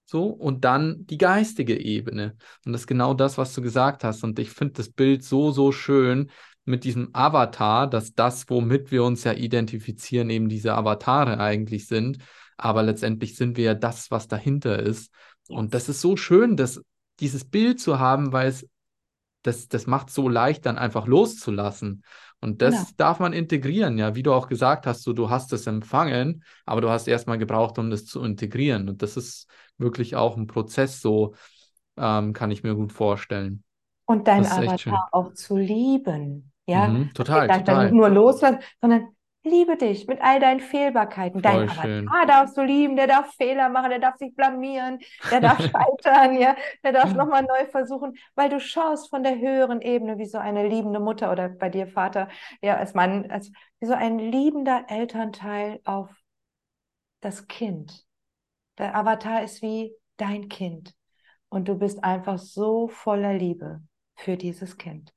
so, 0.05 0.27
und 0.27 0.65
dann 0.65 1.05
die 1.07 1.17
geistige 1.17 1.79
Ebene. 1.79 2.37
Und 2.65 2.73
das 2.73 2.81
ist 2.81 2.87
genau 2.87 3.13
das, 3.13 3.37
was 3.37 3.53
du 3.53 3.61
gesagt 3.61 4.03
hast. 4.03 4.23
Und 4.23 4.37
ich 4.39 4.51
finde 4.51 4.73
das 4.73 4.89
Bild 4.89 5.23
so, 5.23 5.51
so 5.51 5.71
schön 5.71 6.29
mit 6.65 6.83
diesem 6.83 7.09
Avatar, 7.13 7.87
dass 7.87 8.13
das, 8.13 8.49
womit 8.49 8.91
wir 8.91 9.03
uns 9.03 9.23
ja 9.23 9.33
identifizieren, 9.33 10.29
eben 10.29 10.49
diese 10.49 10.73
Avatare 10.73 11.39
eigentlich 11.39 11.87
sind. 11.87 12.17
Aber 12.57 12.83
letztendlich 12.83 13.35
sind 13.35 13.57
wir 13.57 13.63
ja 13.65 13.73
das, 13.73 14.11
was 14.11 14.27
dahinter 14.27 14.79
ist. 14.79 15.11
Und 15.47 15.73
das 15.73 15.89
ist 15.89 16.01
so 16.01 16.17
schön, 16.17 16.57
dass 16.57 16.81
dieses 17.19 17.45
Bild 17.45 17.79
zu 17.79 17.99
haben, 17.99 18.33
weil 18.33 18.47
es 18.47 18.67
das, 19.45 19.67
das 19.67 19.85
macht 19.85 20.09
so 20.09 20.27
leicht, 20.27 20.65
dann 20.65 20.77
einfach 20.77 21.05
loszulassen. 21.05 22.03
Und 22.41 22.61
das 22.61 22.73
ja. 22.73 22.85
darf 22.97 23.19
man 23.19 23.31
integrieren, 23.31 23.97
ja, 23.97 24.15
wie 24.15 24.23
du 24.23 24.33
auch 24.33 24.47
gesagt 24.47 24.87
hast, 24.87 25.03
so, 25.03 25.13
du 25.13 25.29
hast 25.29 25.53
es 25.53 25.67
empfangen, 25.67 26.43
aber 26.65 26.81
du 26.81 26.89
hast 26.89 27.07
erstmal 27.07 27.37
gebraucht, 27.37 27.77
um 27.77 27.89
das 27.89 28.05
zu 28.05 28.23
integrieren. 28.23 28.89
Und 28.89 29.01
das 29.01 29.17
ist 29.17 29.47
wirklich 29.77 30.15
auch 30.15 30.35
ein 30.35 30.47
Prozess, 30.47 30.99
so 30.99 31.35
ähm, 31.97 32.33
kann 32.33 32.51
ich 32.51 32.63
mir 32.63 32.75
gut 32.75 32.91
vorstellen. 32.91 33.63
Und 34.05 34.27
dein 34.27 34.45
Avatar 34.45 35.09
auch 35.11 35.33
zu 35.33 35.57
lieben. 35.57 36.51
Ja, 36.67 36.87
mhm, 36.87 37.13
total, 37.13 37.47
dann, 37.47 37.59
total. 37.59 37.75
Dann 37.75 37.85
nicht 37.85 37.93
nur 37.93 38.09
loslassen, 38.09 38.59
sondern 38.81 39.15
liebe 39.45 39.77
dich 39.77 40.07
mit 40.07 40.19
all 40.21 40.39
deinen 40.39 40.59
Fehlbarkeiten. 40.59 41.41
Dein 41.41 41.69
schön. 41.69 42.07
Avatar 42.07 42.25
darfst 42.27 42.57
du 42.57 42.63
lieben, 42.63 42.95
der 42.95 43.07
darf 43.07 43.33
Fehler 43.35 43.69
machen, 43.69 43.91
der 43.91 43.99
darf 43.99 44.17
sich 44.17 44.35
blamieren, 44.35 44.99
der 45.31 45.39
darf 45.39 45.59
scheitern, 45.61 46.39
ja, 46.39 46.55
der 46.83 46.91
darf 46.91 47.13
nochmal 47.13 47.43
neu 47.43 47.65
versuchen, 47.69 48.15
weil 48.33 48.49
du 48.49 48.59
schaust 48.59 49.09
von 49.09 49.23
der 49.23 49.37
höheren 49.37 49.81
Ebene 49.81 50.17
wie 50.17 50.25
so 50.25 50.39
eine 50.39 50.67
liebende 50.67 50.99
Mutter 50.99 51.31
oder 51.31 51.49
bei 51.49 51.69
dir 51.69 51.87
Vater, 51.87 52.27
ja, 52.61 52.75
als 52.75 52.93
Mann, 52.93 53.29
als 53.29 53.51
wie 53.79 53.85
so 53.85 53.93
ein 53.93 54.17
liebender 54.17 54.85
Elternteil 54.87 55.79
auf 55.85 56.09
das 57.21 57.47
Kind. 57.47 58.03
Der 58.77 58.95
Avatar 58.95 59.43
ist 59.43 59.61
wie 59.61 59.93
dein 60.17 60.49
Kind 60.49 60.93
und 61.49 61.67
du 61.67 61.75
bist 61.75 62.03
einfach 62.03 62.39
so 62.39 62.87
voller 62.87 63.33
Liebe 63.33 63.81
für 64.15 64.37
dieses 64.37 64.77
Kind. 64.77 65.13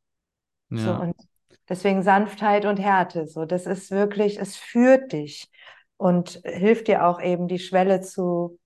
Ja. 0.71 0.79
So, 0.79 1.03
und 1.03 1.17
deswegen 1.69 2.03
Sanftheit 2.03 2.65
und 2.65 2.79
Härte. 2.79 3.27
So, 3.27 3.45
das 3.45 3.67
ist 3.67 3.91
wirklich, 3.91 4.41
es 4.41 4.57
führt 4.57 5.13
dich 5.13 5.49
und 5.97 6.41
hilft 6.45 6.89
dir 6.89 7.07
auch 7.07 7.21
eben 7.21 7.49
die 7.49 7.59
Schwelle 7.59 8.01
zu 8.01 8.59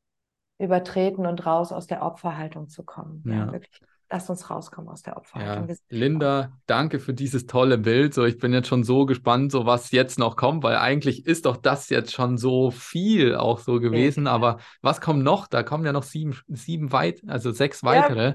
übertreten 0.59 1.27
und 1.27 1.45
raus 1.45 1.73
aus 1.73 1.87
der 1.87 2.03
Opferhaltung 2.03 2.69
zu 2.69 2.85
kommen. 2.85 3.23
Ja, 3.27 3.47
ja 3.47 3.53
wirklich. 3.53 3.81
Lass 4.11 4.29
uns 4.29 4.51
rauskommen 4.51 4.91
aus 4.91 5.01
der 5.01 5.17
Opferhaltung. 5.17 5.71
Ja. 5.71 5.75
Linda, 5.89 6.53
danke 6.67 7.01
für 7.01 7.15
dieses 7.15 7.47
tolle 7.47 7.79
Bild. 7.79 8.13
So, 8.13 8.27
ich 8.27 8.37
bin 8.37 8.53
jetzt 8.53 8.69
schon 8.69 8.85
so 8.85 9.07
gespannt, 9.07 9.51
so 9.51 9.65
was 9.65 9.91
jetzt 9.91 10.19
noch 10.19 10.37
kommt, 10.37 10.63
weil 10.63 10.77
eigentlich 10.77 11.25
ist 11.25 11.47
doch 11.47 11.57
das 11.57 11.89
jetzt 11.89 12.13
schon 12.13 12.37
so 12.37 12.71
viel 12.71 13.35
auch 13.35 13.59
so 13.59 13.81
gewesen. 13.81 14.27
Ja. 14.27 14.33
Aber 14.33 14.59
was 14.83 15.01
kommt 15.01 15.25
noch? 15.25 15.47
Da 15.47 15.63
kommen 15.63 15.87
ja 15.87 15.93
noch 15.93 16.03
sieben, 16.03 16.39
sieben 16.49 16.93
weit, 16.93 17.23
also 17.27 17.53
sechs 17.53 17.83
weitere 17.85 18.35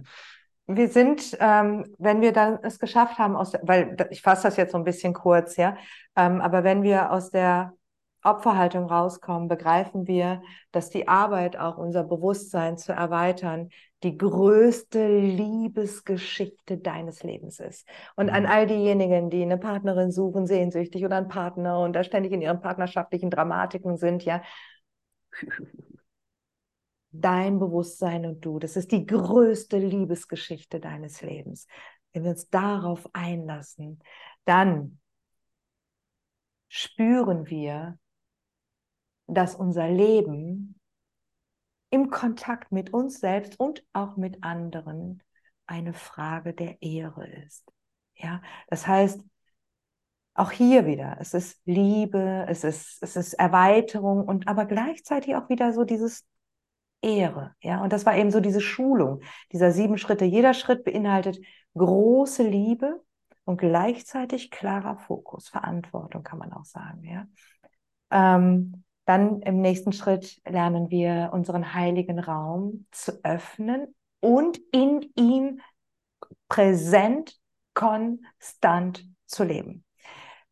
wir 0.68 0.90
sind, 0.90 1.38
ähm, 1.40 1.86
wenn 1.98 2.22
wir 2.22 2.34
dann 2.34 2.60
es 2.62 2.80
geschafft 2.80 3.18
haben, 3.18 3.36
aus 3.36 3.52
der, 3.52 3.62
weil 3.64 3.96
ich 4.12 4.22
fasse 4.22 4.44
das 4.44 4.58
jetzt 4.58 4.74
so 4.74 4.78
ein 4.78 4.84
bisschen 4.84 5.14
kurz, 5.14 5.56
ja, 5.56 5.78
ähm, 6.16 6.42
aber 6.42 6.64
wenn 6.64 6.84
wir 6.84 7.12
aus 7.12 7.32
der 7.32 7.74
Opferhaltung 8.24 8.86
rauskommen, 8.86 9.48
begreifen 9.48 10.08
wir, 10.08 10.42
dass 10.72 10.90
die 10.90 11.08
Arbeit 11.08 11.58
auch 11.58 11.78
unser 11.78 12.04
Bewusstsein 12.04 12.78
zu 12.78 12.92
erweitern 12.92 13.70
die 14.04 14.18
größte 14.18 15.08
Liebesgeschichte 15.08 16.78
deines 16.78 17.24
Lebens 17.24 17.60
ist. 17.60 17.88
Und 18.16 18.30
an 18.30 18.44
mhm. 18.44 18.50
all 18.50 18.68
diejenigen, 18.68 19.30
die 19.30 19.42
eine 19.42 19.58
Partnerin 19.58 20.12
suchen, 20.12 20.46
sehnsüchtig 20.46 21.06
oder 21.06 21.18
einen 21.18 21.30
Partner 21.30 21.80
und 21.80 21.94
da 21.94 22.04
ständig 22.04 22.34
in 22.34 22.42
ihren 22.42 22.62
partnerschaftlichen 22.62 23.30
Dramatiken 23.30 23.98
sind, 23.98 24.24
ja, 24.24 24.42
dein 27.22 27.60
Bewusstsein 27.60 28.26
und 28.26 28.46
du. 28.46 28.60
Das 28.60 28.76
ist 28.76 28.92
die 28.92 29.06
größte 29.06 29.78
Liebesgeschichte 29.78 30.80
deines 30.80 31.22
Lebens. 31.22 31.68
Wenn 32.14 32.24
wir 32.24 32.32
uns 32.32 32.50
darauf 32.50 33.10
einlassen, 33.14 34.00
dann 34.46 35.00
spüren 36.70 37.48
wir, 37.48 37.98
dass 39.28 39.56
unser 39.56 39.90
Leben 39.90 40.80
im 41.90 42.10
Kontakt 42.10 42.72
mit 42.72 42.94
uns 42.94 43.20
selbst 43.20 43.60
und 43.60 43.86
auch 43.94 44.18
mit 44.18 44.44
anderen 44.44 45.24
eine 45.66 45.94
Frage 45.94 46.54
der 46.54 46.82
Ehre 46.82 47.28
ist. 47.28 47.72
Ja, 48.16 48.42
das 48.68 48.88
heißt, 48.88 49.22
auch 50.34 50.52
hier 50.52 50.86
wieder, 50.86 51.18
es 51.20 51.34
ist 51.34 51.60
Liebe, 51.66 52.46
es 52.48 52.64
ist, 52.64 53.02
es 53.02 53.16
ist 53.16 53.34
Erweiterung 53.34 54.24
und 54.24 54.48
aber 54.48 54.66
gleichzeitig 54.66 55.36
auch 55.36 55.50
wieder 55.50 55.74
so 55.74 55.84
dieses 55.84 56.26
Ehre. 57.02 57.56
Ja, 57.62 57.82
und 57.84 57.94
das 57.94 58.06
war 58.06 58.16
eben 58.16 58.32
so 58.32 58.40
diese 58.40 58.62
Schulung 58.62 59.22
dieser 59.52 59.72
sieben 59.72 59.98
Schritte. 59.98 60.26
Jeder 60.26 60.54
Schritt 60.54 60.84
beinhaltet 60.84 61.40
große 61.76 62.44
Liebe 62.44 63.02
und 63.46 63.58
gleichzeitig 63.58 64.52
klarer 64.52 64.98
Fokus, 64.98 65.48
Verantwortung 65.48 66.24
kann 66.24 66.40
man 66.40 66.52
auch 66.54 66.66
sagen. 66.66 67.04
Ja, 67.04 67.28
ähm, 68.12 68.84
dann 69.06 69.42
im 69.42 69.62
nächsten 69.62 69.94
Schritt 69.94 70.42
lernen 70.46 70.90
wir 70.90 71.30
unseren 71.32 71.74
heiligen 71.74 72.20
Raum 72.20 72.88
zu 72.92 73.24
öffnen 73.24 73.96
und 74.20 74.60
in 74.72 75.14
ihm 75.16 75.62
präsent, 76.50 77.38
konstant 77.74 79.06
zu 79.26 79.44
leben. 79.44 79.86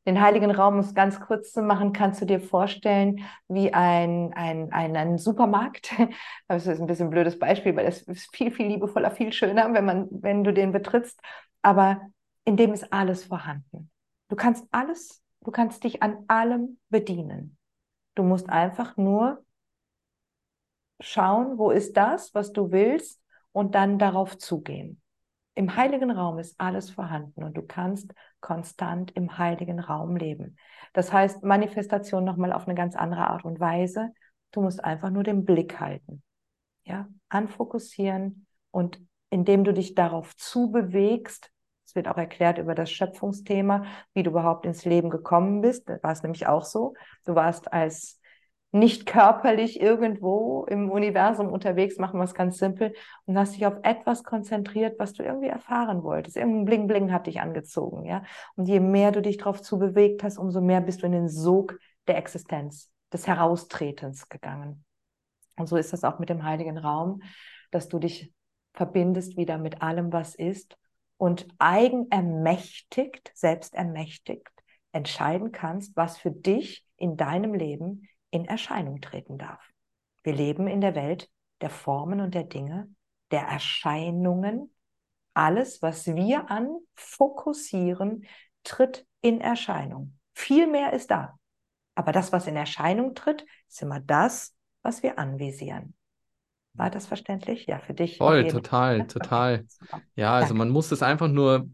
Den 0.05 0.21
heiligen 0.21 0.51
Raum, 0.51 0.75
um 0.75 0.79
es 0.81 0.93
ganz 0.93 1.19
kurz 1.19 1.51
zu 1.51 1.63
machen, 1.63 1.91
kannst 1.91 2.21
du 2.21 2.25
dir 2.25 2.39
vorstellen 2.39 3.25
wie 3.47 3.73
ein, 3.73 4.33
ein, 4.33 4.71
ein, 4.71 4.95
ein 4.95 5.17
Supermarkt. 5.17 5.91
Das 6.47 6.67
ist 6.67 6.79
ein 6.79 6.85
bisschen 6.87 7.07
ein 7.07 7.11
blödes 7.11 7.39
Beispiel, 7.39 7.75
weil 7.75 7.87
es 7.87 8.03
ist 8.03 8.33
viel, 8.35 8.51
viel 8.51 8.67
liebevoller, 8.67 9.09
viel 9.11 9.33
schöner, 9.33 9.73
wenn, 9.73 9.85
man, 9.85 10.07
wenn 10.11 10.43
du 10.43 10.53
den 10.53 10.71
betrittst. 10.71 11.19
Aber 11.63 12.01
in 12.43 12.55
dem 12.57 12.73
ist 12.73 12.93
alles 12.93 13.23
vorhanden. 13.23 13.89
Du 14.29 14.35
kannst 14.35 14.65
alles, 14.71 15.23
du 15.43 15.51
kannst 15.51 15.83
dich 15.83 16.03
an 16.03 16.23
allem 16.27 16.77
bedienen. 16.89 17.57
Du 18.13 18.23
musst 18.23 18.49
einfach 18.49 18.97
nur 18.97 19.43
schauen, 20.99 21.57
wo 21.57 21.71
ist 21.71 21.97
das, 21.97 22.33
was 22.33 22.51
du 22.53 22.71
willst, 22.71 23.21
und 23.51 23.73
dann 23.73 23.97
darauf 23.97 24.37
zugehen. 24.37 25.01
Im 25.55 25.75
heiligen 25.77 26.11
Raum 26.11 26.37
ist 26.37 26.59
alles 26.59 26.89
vorhanden 26.89 27.43
und 27.43 27.55
du 27.55 27.61
kannst 27.61 28.13
konstant 28.41 29.11
im 29.11 29.37
heiligen 29.37 29.79
Raum 29.79 30.17
leben. 30.17 30.57
Das 30.93 31.13
heißt, 31.13 31.43
Manifestation 31.43 32.25
nochmal 32.25 32.51
auf 32.51 32.67
eine 32.67 32.75
ganz 32.75 32.95
andere 32.95 33.27
Art 33.27 33.45
und 33.45 33.59
Weise. 33.59 34.11
Du 34.51 34.61
musst 34.61 34.83
einfach 34.83 35.09
nur 35.09 35.23
den 35.23 35.45
Blick 35.45 35.79
halten. 35.79 36.21
Ja, 36.83 37.07
anfokussieren 37.29 38.45
und 38.71 38.99
indem 39.29 39.63
du 39.63 39.73
dich 39.73 39.95
darauf 39.95 40.35
zubewegst, 40.35 41.49
es 41.85 41.95
wird 41.95 42.07
auch 42.07 42.17
erklärt 42.17 42.57
über 42.57 42.75
das 42.75 42.91
Schöpfungsthema, 42.91 43.85
wie 44.13 44.23
du 44.23 44.31
überhaupt 44.31 44.65
ins 44.65 44.85
Leben 44.85 45.09
gekommen 45.09 45.61
bist. 45.61 45.87
Das 45.87 46.03
war 46.03 46.11
es 46.11 46.21
nämlich 46.21 46.47
auch 46.47 46.65
so. 46.65 46.95
Du 47.25 47.35
warst 47.35 47.71
als 47.71 48.19
nicht 48.75 49.05
körperlich 49.05 49.79
irgendwo 49.79 50.65
im 50.65 50.91
Universum 50.91 51.47
unterwegs, 51.47 51.97
machen 51.97 52.19
wir 52.19 52.25
es 52.25 52.33
ganz 52.33 52.57
simpel, 52.57 52.93
und 53.25 53.37
hast 53.37 53.55
dich 53.55 53.65
auf 53.65 53.77
etwas 53.83 54.23
konzentriert, 54.23 54.99
was 54.99 55.13
du 55.13 55.23
irgendwie 55.23 55.47
erfahren 55.47 56.03
wolltest. 56.03 56.35
Irgendein 56.35 56.65
Bling-Bling 56.65 57.11
hat 57.11 57.27
dich 57.27 57.39
angezogen, 57.39 58.05
ja. 58.05 58.23
Und 58.55 58.67
je 58.67 58.81
mehr 58.81 59.13
du 59.13 59.21
dich 59.21 59.37
darauf 59.37 59.61
zubewegt 59.61 60.23
hast, 60.23 60.37
umso 60.37 60.59
mehr 60.59 60.81
bist 60.81 61.01
du 61.01 61.05
in 61.05 61.13
den 61.13 61.29
Sog 61.29 61.79
der 62.07 62.17
Existenz, 62.17 62.91
des 63.13 63.27
Heraustretens 63.27 64.27
gegangen. 64.27 64.83
Und 65.57 65.67
so 65.67 65.77
ist 65.77 65.93
das 65.93 66.03
auch 66.03 66.19
mit 66.19 66.27
dem 66.27 66.43
heiligen 66.43 66.77
Raum, 66.77 67.21
dass 67.71 67.87
du 67.87 67.97
dich 67.97 68.33
verbindest 68.73 69.37
wieder 69.37 69.57
mit 69.57 69.81
allem, 69.81 70.11
was 70.11 70.35
ist 70.35 70.77
und 71.15 71.47
eigenermächtigt, 71.59 73.31
selbstermächtigt 73.33 74.49
entscheiden 74.91 75.53
kannst, 75.53 75.95
was 75.95 76.17
für 76.17 76.31
dich 76.31 76.85
in 76.97 77.15
deinem 77.15 77.53
Leben 77.53 78.09
in 78.35 78.45
Erscheinung 78.45 78.99
treten 78.99 79.37
darf. 79.37 79.61
Wir 80.23 80.33
leben 80.33 80.67
in 80.67 80.81
der 80.81 80.93
Welt 80.93 81.29
der 81.61 81.69
Formen 81.69 82.19
und 82.19 82.35
der 82.35 82.43
Dinge, 82.43 82.93
der 83.31 83.43
Erscheinungen. 83.43 84.73
Alles, 85.33 85.81
was 85.81 86.05
wir 86.07 86.51
anfokussieren, 86.51 88.25
tritt 88.63 89.05
in 89.21 89.39
Erscheinung. 89.39 90.19
Viel 90.33 90.67
mehr 90.67 90.91
ist 90.91 91.11
da. 91.11 91.39
Aber 91.95 92.11
das, 92.11 92.33
was 92.33 92.45
in 92.47 92.57
Erscheinung 92.57 93.15
tritt, 93.15 93.45
ist 93.69 93.81
immer 93.81 94.01
das, 94.01 94.53
was 94.81 95.01
wir 95.01 95.17
anvisieren. 95.17 95.93
War 96.73 96.89
das 96.89 97.07
verständlich? 97.07 97.67
Ja, 97.67 97.79
für 97.79 97.93
dich. 97.93 98.17
Voll, 98.17 98.47
total, 98.47 98.97
Fall. 98.97 99.07
total. 99.07 99.65
Ja, 100.15 100.33
also 100.33 100.49
Danke. 100.49 100.57
man 100.57 100.69
muss 100.71 100.91
es 100.91 101.01
einfach 101.01 101.29
nur 101.29 101.69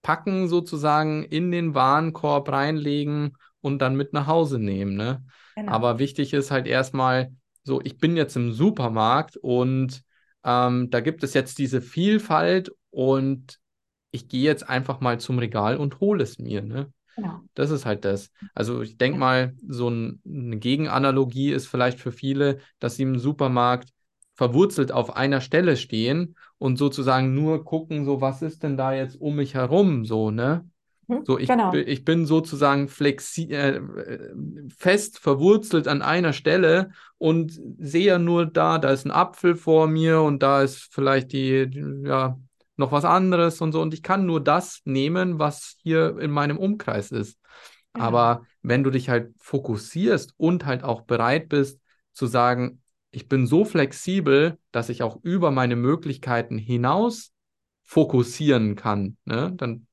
packen, 0.00 0.48
sozusagen 0.48 1.24
in 1.24 1.50
den 1.50 1.74
Warenkorb 1.74 2.48
reinlegen 2.48 3.36
und 3.60 3.80
dann 3.80 3.96
mit 3.96 4.14
nach 4.14 4.26
Hause 4.26 4.58
nehmen. 4.58 4.96
Ne? 4.96 5.22
Genau. 5.56 5.72
Aber 5.72 5.98
wichtig 5.98 6.32
ist 6.32 6.50
halt 6.50 6.66
erstmal 6.66 7.32
so, 7.64 7.80
ich 7.82 7.98
bin 7.98 8.16
jetzt 8.16 8.36
im 8.36 8.52
Supermarkt 8.52 9.36
und 9.36 10.02
ähm, 10.44 10.90
da 10.90 11.00
gibt 11.00 11.24
es 11.24 11.34
jetzt 11.34 11.58
diese 11.58 11.80
Vielfalt 11.82 12.70
und 12.90 13.58
ich 14.10 14.28
gehe 14.28 14.44
jetzt 14.44 14.68
einfach 14.68 15.00
mal 15.00 15.18
zum 15.18 15.38
Regal 15.38 15.76
und 15.76 16.00
hole 16.00 16.22
es 16.22 16.38
mir. 16.38 16.62
Ne? 16.62 16.92
Genau. 17.16 17.40
Das 17.54 17.70
ist 17.70 17.86
halt 17.86 18.04
das. 18.04 18.30
Also 18.54 18.82
ich 18.82 18.98
denke 18.98 19.18
mal, 19.18 19.54
so 19.66 19.88
ein, 19.90 20.20
eine 20.26 20.58
Gegenanalogie 20.58 21.52
ist 21.52 21.66
vielleicht 21.66 21.98
für 21.98 22.12
viele, 22.12 22.58
dass 22.78 22.96
sie 22.96 23.02
im 23.02 23.18
Supermarkt 23.18 23.90
verwurzelt 24.34 24.92
auf 24.92 25.16
einer 25.16 25.40
Stelle 25.40 25.76
stehen 25.76 26.36
und 26.58 26.76
sozusagen 26.76 27.34
nur 27.34 27.64
gucken, 27.64 28.04
so 28.04 28.20
was 28.20 28.42
ist 28.42 28.62
denn 28.62 28.76
da 28.76 28.92
jetzt 28.92 29.20
um 29.20 29.36
mich 29.36 29.54
herum, 29.54 30.04
so, 30.04 30.30
ne? 30.30 30.68
Mhm, 31.08 31.22
so, 31.24 31.38
ich, 31.38 31.48
genau. 31.48 31.72
ich 31.72 32.04
bin 32.04 32.26
sozusagen 32.26 32.88
flexi 32.88 33.44
äh, 33.52 33.80
fest 34.76 35.18
verwurzelt 35.18 35.88
an 35.88 36.02
einer 36.02 36.32
Stelle 36.32 36.90
und 37.18 37.58
sehe 37.78 38.18
nur 38.18 38.46
da, 38.46 38.78
da 38.78 38.90
ist 38.90 39.04
ein 39.04 39.12
Apfel 39.12 39.54
vor 39.54 39.86
mir 39.86 40.20
und 40.22 40.42
da 40.42 40.62
ist 40.62 40.88
vielleicht 40.92 41.32
die, 41.32 41.70
ja, 42.04 42.38
noch 42.76 42.92
was 42.92 43.04
anderes 43.04 43.60
und 43.60 43.72
so. 43.72 43.80
Und 43.80 43.94
ich 43.94 44.02
kann 44.02 44.26
nur 44.26 44.42
das 44.42 44.80
nehmen, 44.84 45.38
was 45.38 45.76
hier 45.82 46.18
in 46.18 46.30
meinem 46.30 46.58
Umkreis 46.58 47.10
ist. 47.10 47.38
Ja. 47.96 48.02
Aber 48.02 48.46
wenn 48.62 48.84
du 48.84 48.90
dich 48.90 49.08
halt 49.08 49.32
fokussierst 49.38 50.34
und 50.36 50.66
halt 50.66 50.84
auch 50.84 51.02
bereit 51.02 51.48
bist 51.48 51.80
zu 52.12 52.26
sagen, 52.26 52.82
ich 53.10 53.28
bin 53.28 53.46
so 53.46 53.64
flexibel, 53.64 54.58
dass 54.72 54.88
ich 54.88 55.02
auch 55.02 55.18
über 55.22 55.50
meine 55.50 55.76
Möglichkeiten 55.76 56.58
hinaus 56.58 57.32
fokussieren 57.82 58.76
kann, 58.76 59.16
ne? 59.24 59.52
dann 59.56 59.85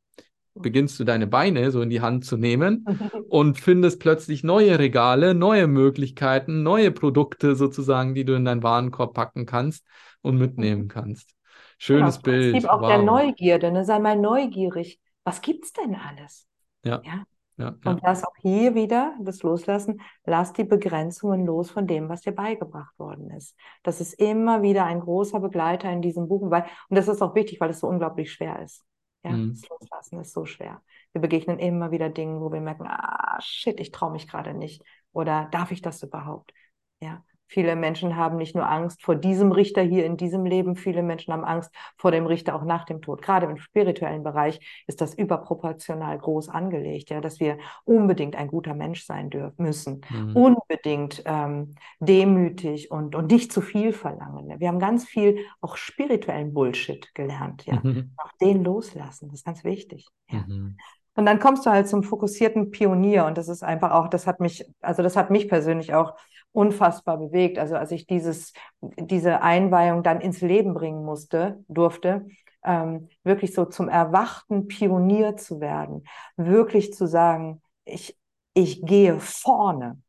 beginnst 0.56 1.00
du 1.00 1.04
deine 1.04 1.28
Beine 1.28 1.72
so 1.72 1.82
in 1.82 1.90
die 1.90 2.02
Hand 2.02 2.26
zu 2.26 2.38
nehmen 2.38 2.86
und 3.30 3.60
findest 3.60 4.00
plötzlich 4.00 4.44
neue 4.44 4.80
Regale, 4.80 5.34
neue 5.34 5.68
Möglichkeiten, 5.68 6.64
neue 6.64 6.92
Produkte 6.92 7.56
sozusagen, 7.56 8.14
die 8.14 8.26
du 8.26 8.34
in 8.36 8.46
deinen 8.46 8.64
Warenkorb 8.64 9.14
packen 9.14 9.46
kannst 9.46 9.86
und 10.22 10.38
mitnehmen 10.38 10.84
mhm. 10.84 10.88
kannst. 10.88 11.34
Schönes 11.78 12.22
genau, 12.22 12.38
Bild. 12.38 12.52
Prinzip 12.54 12.70
auch 12.70 12.82
wow. 12.82 12.88
der 12.88 13.02
Neugierde, 13.02 13.72
ne? 13.72 13.84
sei 13.84 14.00
mal 14.00 14.18
neugierig. 14.18 15.00
Was 15.24 15.42
gibt 15.42 15.66
es 15.66 15.74
denn 15.74 15.96
alles? 15.96 16.48
Ja. 16.84 17.02
ja? 17.04 17.24
Ja, 17.56 17.76
ja. 17.86 17.92
Und 17.92 18.04
das 18.04 18.24
auch 18.24 18.36
hier 18.42 18.74
wieder, 18.74 19.16
das 19.22 19.44
Loslassen, 19.44 20.02
lass 20.26 20.54
die 20.54 20.64
Begrenzungen 20.64 21.46
los 21.46 21.70
von 21.70 21.86
dem, 21.86 22.10
was 22.10 22.22
dir 22.22 22.32
beigebracht 22.32 22.98
worden 22.98 23.30
ist. 23.30 23.56
Das 23.84 24.02
ist 24.02 24.14
immer 24.14 24.64
wieder 24.64 24.86
ein 24.86 25.02
großer 25.02 25.40
Begleiter 25.40 25.92
in 25.92 26.02
diesem 26.02 26.28
Buch, 26.28 26.50
weil, 26.50 26.66
und 26.90 26.98
das 26.98 27.08
ist 27.08 27.22
auch 27.22 27.36
wichtig, 27.36 27.62
weil 27.62 27.70
es 27.70 27.80
so 27.80 27.88
unglaublich 27.88 28.32
schwer 28.32 28.60
ist. 28.64 28.84
Ja, 29.24 29.32
mhm. 29.32 29.52
das 29.52 29.70
Loslassen 29.70 30.20
ist 30.20 30.34
so 30.34 30.46
schwer. 30.46 30.82
Wir 31.14 31.22
begegnen 31.22 31.60
immer 31.60 31.92
wieder 31.92 32.10
Dingen, 32.10 32.42
wo 32.42 32.52
wir 32.52 32.62
merken, 32.62 32.86
ah, 32.88 33.40
shit, 33.42 33.80
ich 33.80 33.92
traue 33.92 34.12
mich 34.12 34.28
gerade 34.28 34.54
nicht. 34.54 34.84
Oder 35.14 35.48
darf 35.52 35.72
ich 35.72 35.82
das 35.82 36.04
überhaupt? 36.04 36.54
Ja, 37.00 37.24
Viele 37.48 37.76
Menschen 37.76 38.16
haben 38.16 38.38
nicht 38.38 38.56
nur 38.56 38.68
Angst 38.68 39.04
vor 39.04 39.16
diesem 39.16 39.52
Richter 39.52 39.82
hier 39.82 40.06
in 40.06 40.18
diesem 40.18 40.46
Leben, 40.46 40.76
viele 40.76 41.04
Menschen 41.04 41.34
haben 41.34 41.44
Angst 41.44 41.72
vor 41.98 42.12
dem 42.12 42.26
Richter 42.26 42.56
auch 42.56 42.64
nach 42.64 42.86
dem 42.86 43.02
Tod. 43.02 43.22
Gerade 43.22 43.46
im 43.46 43.58
spirituellen 43.58 44.24
Bereich 44.24 44.84
ist 44.88 45.02
das 45.02 45.14
überproportional 45.14 46.18
groß 46.18 46.50
angelegt, 46.50 47.10
ja, 47.10 47.22
dass 47.22 47.40
wir 47.40 47.58
unbedingt 47.84 48.36
ein 48.36 48.48
guter 48.48 48.74
Mensch 48.74 49.06
sein 49.06 49.30
dürfen 49.30 49.64
müssen, 49.64 50.02
mhm. 50.10 50.36
unbedingt 50.36 51.22
ähm, 51.26 51.76
demütig 52.00 52.92
und, 52.92 53.16
und 53.16 53.32
nicht 53.32 53.52
zu 53.52 53.62
viel 53.62 53.94
verlangen. 53.94 54.60
Wir 54.60 54.68
haben 54.68 54.80
ganz 54.80 55.06
viel 55.06 55.46
auch 55.62 55.78
spirituellen 55.78 56.54
Bullshit 56.54 57.14
gelernt, 57.14 57.66
ja. 57.66 57.80
Mhm. 57.84 58.14
Auch 58.18 58.32
den 58.42 58.64
loslassen, 58.64 59.28
das 59.28 59.40
ist 59.40 59.46
ganz 59.46 59.64
wichtig. 59.64 60.08
Ja. 60.30 60.46
Mhm. 60.48 60.78
Und 61.16 61.26
dann 61.26 61.40
kommst 61.40 61.66
du 61.66 61.70
halt 61.70 61.88
zum 61.88 62.04
fokussierten 62.04 62.72
Pionier 62.72 63.26
und 63.26 63.38
das 63.38 63.48
ist 63.48 63.64
einfach 63.64 63.92
auch, 63.92 64.08
das 64.08 64.26
hat 64.26 64.40
mich, 64.40 64.66
also 64.82 65.04
das 65.04 65.16
hat 65.16 65.30
mich 65.30 65.48
persönlich 65.48 65.94
auch 65.94 66.16
unfassbar 66.52 67.18
bewegt. 67.18 67.60
Also 67.60 67.76
als 67.76 67.92
ich 67.92 68.08
dieses, 68.08 68.54
diese 68.82 69.42
Einweihung 69.42 70.02
dann 70.02 70.22
ins 70.22 70.42
Leben 70.42 70.74
bringen 70.74 71.04
musste, 71.04 71.64
durfte, 71.68 72.26
ähm, 72.64 73.10
wirklich 73.24 73.54
so 73.54 73.66
zum 73.66 73.90
erwachten 73.90 74.68
Pionier 74.68 75.36
zu 75.36 75.60
werden, 75.60 76.06
wirklich 76.36 76.94
zu 76.94 77.08
sagen, 77.08 77.62
ich, 77.86 78.18
ich 78.54 78.84
gehe 78.84 79.20
vorne. 79.20 80.02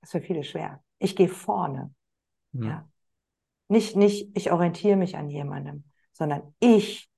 Das 0.00 0.08
ist 0.08 0.12
für 0.12 0.26
viele 0.26 0.42
schwer. 0.42 0.82
Ich 0.98 1.14
gehe 1.14 1.28
vorne. 1.28 1.94
Ja. 2.52 2.66
ja. 2.66 2.88
Nicht, 3.68 3.94
nicht, 3.94 4.36
ich 4.36 4.50
orientiere 4.50 4.96
mich 4.96 5.16
an 5.16 5.28
jemandem, 5.28 5.84
sondern 6.12 6.54
ich 6.58 7.08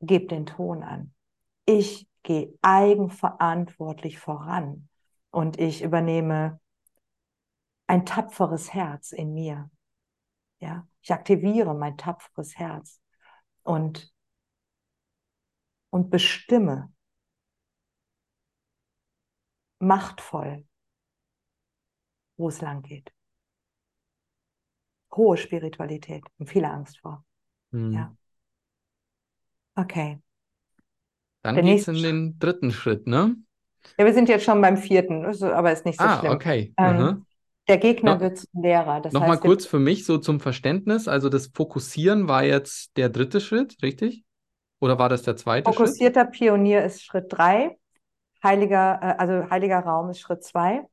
gebe 0.00 0.26
den 0.26 0.46
Ton 0.46 0.82
an 0.82 1.12
ich 1.66 2.08
gehe 2.22 2.56
eigenverantwortlich 2.62 4.18
voran 4.18 4.88
und 5.30 5.60
ich 5.60 5.82
übernehme 5.82 6.60
ein 7.86 8.06
tapferes 8.06 8.72
Herz 8.72 9.12
in 9.12 9.34
mir. 9.34 9.70
Ja, 10.58 10.88
ich 11.02 11.12
aktiviere 11.12 11.74
mein 11.74 11.96
tapferes 11.96 12.56
Herz 12.56 13.00
und, 13.62 14.12
und 15.90 16.10
bestimme 16.10 16.92
machtvoll, 19.78 20.64
wo 22.36 22.48
es 22.48 22.60
lang 22.60 22.82
geht. 22.82 23.12
Hohe 25.14 25.36
Spiritualität 25.36 26.24
und 26.38 26.48
viele 26.48 26.70
Angst 26.70 26.98
vor. 26.98 27.24
Mhm. 27.70 27.92
Ja. 27.92 28.16
Okay. 29.76 30.18
Dann 31.54 31.64
geht 31.64 31.80
es 31.80 31.88
in 31.88 32.02
den 32.02 32.38
dritten 32.38 32.72
Schritt, 32.72 33.06
ne? 33.06 33.36
Ja, 33.98 34.04
wir 34.04 34.12
sind 34.12 34.28
jetzt 34.28 34.44
schon 34.44 34.60
beim 34.60 34.76
vierten, 34.76 35.24
aber 35.24 35.72
ist 35.72 35.86
nicht 35.86 35.98
so 35.98 36.04
ah, 36.04 36.18
schlimm. 36.18 36.32
okay. 36.32 36.74
Ähm, 36.76 37.24
der 37.68 37.78
Gegner 37.78 38.16
no, 38.16 38.20
wird 38.20 38.38
zum 38.38 38.62
Lehrer. 38.62 39.00
Das 39.00 39.12
Nochmal 39.12 39.38
kurz 39.38 39.64
für 39.64 39.78
mich 39.78 40.04
so 40.04 40.18
zum 40.18 40.40
Verständnis. 40.40 41.08
Also 41.08 41.28
das 41.28 41.48
Fokussieren 41.48 42.28
war 42.28 42.44
jetzt 42.44 42.96
der 42.96 43.08
dritte 43.08 43.40
Schritt, 43.40 43.76
richtig? 43.82 44.24
Oder 44.80 44.98
war 44.98 45.08
das 45.08 45.22
der 45.22 45.36
zweite 45.36 45.70
Fokussierter 45.70 46.22
Schritt? 46.22 46.32
Pionier 46.32 46.84
ist 46.84 47.04
Schritt 47.04 47.26
drei. 47.28 47.76
Heiliger, 48.42 48.98
äh, 49.02 49.14
also 49.18 49.50
heiliger 49.50 49.80
Raum 49.80 50.10
ist 50.10 50.20
Schritt 50.20 50.44
zwei. 50.44 50.84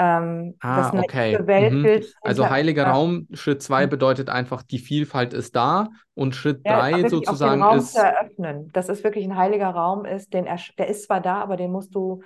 Ähm, 0.00 0.54
ah, 0.60 0.92
okay. 0.96 1.36
Mhm. 1.70 2.04
Also 2.22 2.48
heiliger 2.48 2.84
äh, 2.84 2.90
Raum, 2.90 3.26
Schritt 3.32 3.62
zwei 3.62 3.86
mhm. 3.86 3.90
bedeutet 3.90 4.30
einfach, 4.30 4.62
die 4.62 4.78
Vielfalt 4.78 5.34
ist 5.34 5.56
da 5.56 5.88
und 6.14 6.36
Schritt 6.36 6.60
ja, 6.64 6.78
drei 6.78 7.08
sozusagen 7.08 7.60
Raum 7.62 7.78
ist. 7.78 7.94
Zu 7.94 8.02
eröffnen. 8.02 8.70
Das 8.72 8.88
ist 8.88 9.02
wirklich 9.02 9.24
ein 9.24 9.36
heiliger 9.36 9.70
Raum 9.70 10.04
ist, 10.04 10.32
den 10.32 10.44
der 10.44 10.88
ist 10.88 11.04
zwar 11.04 11.20
da, 11.20 11.42
aber 11.42 11.56
den 11.56 11.72
musst 11.72 11.96
du 11.96 12.22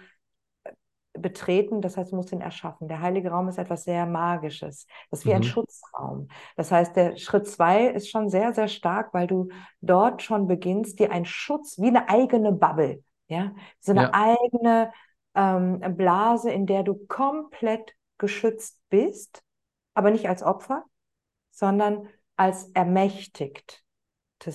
äh, 0.64 0.72
betreten, 1.18 1.80
das 1.80 1.96
heißt, 1.96 2.12
du 2.12 2.16
musst 2.16 2.30
ihn 2.32 2.42
erschaffen. 2.42 2.88
Der 2.88 3.00
heilige 3.00 3.30
Raum 3.30 3.48
ist 3.48 3.56
etwas 3.56 3.84
sehr 3.84 4.04
Magisches. 4.04 4.86
Das 5.10 5.20
ist 5.20 5.24
wie 5.24 5.30
mhm. 5.30 5.36
ein 5.36 5.42
Schutzraum. 5.42 6.28
Das 6.56 6.70
heißt, 6.70 6.94
der 6.94 7.16
Schritt 7.16 7.48
zwei 7.48 7.86
ist 7.86 8.10
schon 8.10 8.28
sehr, 8.28 8.52
sehr 8.52 8.68
stark, 8.68 9.14
weil 9.14 9.26
du 9.26 9.48
dort 9.80 10.20
schon 10.20 10.46
beginnst, 10.46 10.98
dir 10.98 11.10
einen 11.10 11.24
Schutz, 11.24 11.78
wie 11.78 11.88
eine 11.88 12.10
eigene 12.10 12.52
Bubble, 12.52 13.02
ja, 13.28 13.52
so 13.80 13.92
eine 13.92 14.02
ja. 14.02 14.10
eigene 14.12 14.92
ähm, 15.34 15.80
Blase, 15.96 16.50
in 16.50 16.66
der 16.66 16.82
du 16.82 16.94
komplett 17.06 17.94
geschützt 18.18 18.80
bist, 18.88 19.42
aber 19.94 20.10
nicht 20.10 20.28
als 20.28 20.42
Opfer, 20.42 20.84
sondern 21.50 22.08
als 22.36 22.70
ermächtigtes 22.72 23.82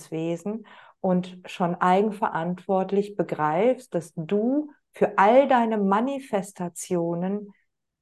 Wesen 0.09 0.65
und 0.99 1.39
schon 1.45 1.75
eigenverantwortlich 1.75 3.15
begreifst, 3.15 3.93
dass 3.93 4.13
du 4.15 4.71
für 4.91 5.17
all 5.17 5.47
deine 5.47 5.77
Manifestationen 5.77 7.53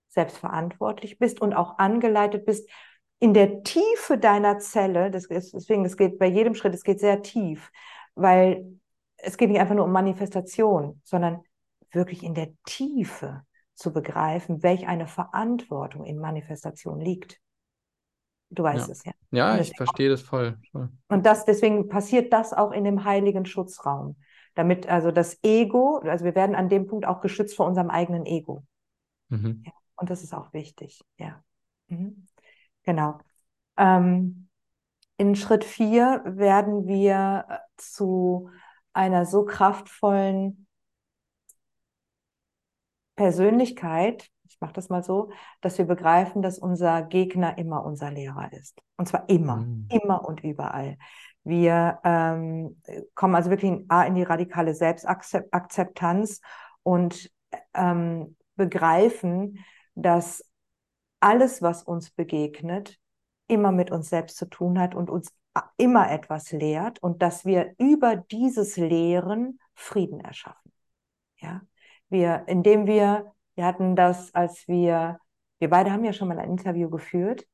selbstverantwortlich 0.09 1.19
bist 1.19 1.41
und 1.41 1.53
auch 1.53 1.77
angeleitet 1.77 2.45
bist, 2.45 2.69
in 3.19 3.33
der 3.33 3.63
Tiefe 3.63 4.17
deiner 4.17 4.59
Zelle, 4.59 5.11
das 5.11 5.25
ist, 5.25 5.53
deswegen, 5.53 5.85
es 5.85 5.97
geht 5.97 6.19
bei 6.19 6.27
jedem 6.27 6.55
Schritt, 6.55 6.73
es 6.73 6.83
geht 6.83 6.99
sehr 6.99 7.21
tief, 7.21 7.71
weil 8.15 8.79
es 9.17 9.37
geht 9.37 9.49
nicht 9.49 9.59
einfach 9.59 9.75
nur 9.75 9.85
um 9.85 9.91
Manifestation, 9.91 11.01
sondern 11.03 11.43
wirklich 11.91 12.23
in 12.23 12.33
der 12.33 12.49
Tiefe 12.65 13.43
zu 13.73 13.91
begreifen, 13.91 14.63
welch 14.63 14.87
eine 14.87 15.07
Verantwortung 15.07 16.05
in 16.05 16.17
Manifestation 16.17 16.99
liegt. 16.99 17.39
Du 18.49 18.63
weißt 18.63 18.87
ja. 18.87 18.91
es 18.91 19.03
ja. 19.03 19.11
Ja, 19.31 19.57
ich 19.57 19.75
verstehe 19.75 20.09
das 20.09 20.21
voll, 20.21 20.57
voll. 20.71 20.89
Und 21.09 21.25
das, 21.25 21.45
deswegen 21.45 21.89
passiert 21.89 22.31
das 22.31 22.53
auch 22.53 22.71
in 22.71 22.83
dem 22.83 23.03
heiligen 23.03 23.45
Schutzraum. 23.45 24.15
Damit 24.53 24.87
also 24.87 25.11
das 25.11 25.39
Ego, 25.43 25.97
also 25.97 26.23
wir 26.23 26.35
werden 26.35 26.55
an 26.55 26.69
dem 26.69 26.87
Punkt 26.87 27.05
auch 27.05 27.19
geschützt 27.19 27.55
vor 27.55 27.65
unserem 27.65 27.89
eigenen 27.89 28.25
Ego. 28.25 28.63
Mhm. 29.27 29.63
Ja, 29.65 29.71
und 29.97 30.09
das 30.09 30.23
ist 30.23 30.33
auch 30.33 30.53
wichtig, 30.53 31.03
ja. 31.17 31.43
Mhm. 31.87 32.27
Genau. 32.83 33.17
Ähm, 33.77 34.47
in 35.17 35.35
Schritt 35.35 35.65
vier 35.65 36.21
werden 36.25 36.87
wir 36.87 37.61
zu 37.77 38.49
einer 38.93 39.25
so 39.25 39.43
kraftvollen 39.43 40.64
Persönlichkeit, 43.15 44.29
ich 44.47 44.59
mache 44.61 44.73
das 44.73 44.89
mal 44.89 45.03
so, 45.03 45.31
dass 45.61 45.77
wir 45.77 45.85
begreifen, 45.85 46.41
dass 46.41 46.59
unser 46.59 47.01
Gegner 47.01 47.57
immer 47.57 47.85
unser 47.85 48.11
Lehrer 48.11 48.51
ist. 48.53 48.81
Und 48.97 49.07
zwar 49.07 49.27
immer, 49.29 49.57
mhm. 49.57 49.87
immer 49.89 50.25
und 50.25 50.43
überall. 50.43 50.97
Wir 51.43 51.99
ähm, 52.03 52.81
kommen 53.13 53.35
also 53.35 53.49
wirklich 53.49 53.71
in, 53.71 53.87
in 54.07 54.15
die 54.15 54.23
radikale 54.23 54.73
Selbstakzeptanz 54.73 56.41
und 56.83 57.29
ähm, 57.73 58.35
begreifen, 58.55 59.63
dass 59.93 60.43
alles, 61.19 61.61
was 61.61 61.83
uns 61.83 62.11
begegnet, 62.11 62.97
immer 63.47 63.71
mit 63.71 63.91
uns 63.91 64.09
selbst 64.09 64.37
zu 64.37 64.45
tun 64.45 64.79
hat 64.79 64.95
und 64.95 65.09
uns 65.09 65.33
immer 65.77 66.11
etwas 66.11 66.51
lehrt 66.51 67.01
und 67.01 67.21
dass 67.21 67.45
wir 67.45 67.73
über 67.77 68.15
dieses 68.15 68.77
Lehren 68.77 69.59
Frieden 69.73 70.19
erschaffen. 70.19 70.71
Ja, 71.37 71.61
wir, 72.09 72.43
indem 72.47 72.85
wir, 72.85 73.31
wir 73.55 73.65
hatten 73.65 73.95
das, 73.95 74.33
als 74.33 74.67
wir, 74.67 75.19
wir 75.59 75.69
beide 75.69 75.91
haben 75.91 76.03
ja 76.03 76.13
schon 76.13 76.27
mal 76.27 76.39
ein 76.39 76.49
Interview 76.49 76.89
geführt 76.89 77.45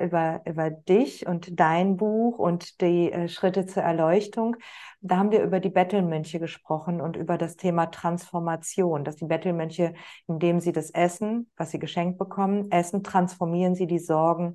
über, 0.00 0.40
über 0.46 0.70
dich 0.70 1.26
und 1.26 1.60
dein 1.60 1.96
Buch 1.96 2.38
und 2.38 2.80
die 2.80 3.12
äh, 3.12 3.28
Schritte 3.28 3.66
zur 3.66 3.82
Erleuchtung. 3.82 4.56
Da 5.00 5.18
haben 5.18 5.30
wir 5.30 5.42
über 5.42 5.60
die 5.60 5.70
Bettelmönche 5.70 6.40
gesprochen 6.40 7.00
und 7.00 7.16
über 7.16 7.38
das 7.38 7.56
Thema 7.56 7.86
Transformation, 7.86 9.04
dass 9.04 9.16
die 9.16 9.26
Bettelmönche, 9.26 9.94
indem 10.26 10.60
sie 10.60 10.72
das 10.72 10.90
Essen, 10.90 11.50
was 11.56 11.70
sie 11.70 11.78
geschenkt 11.78 12.18
bekommen, 12.18 12.70
essen, 12.70 13.02
transformieren 13.02 13.74
sie 13.74 13.86
die 13.86 13.98
Sorgen 13.98 14.54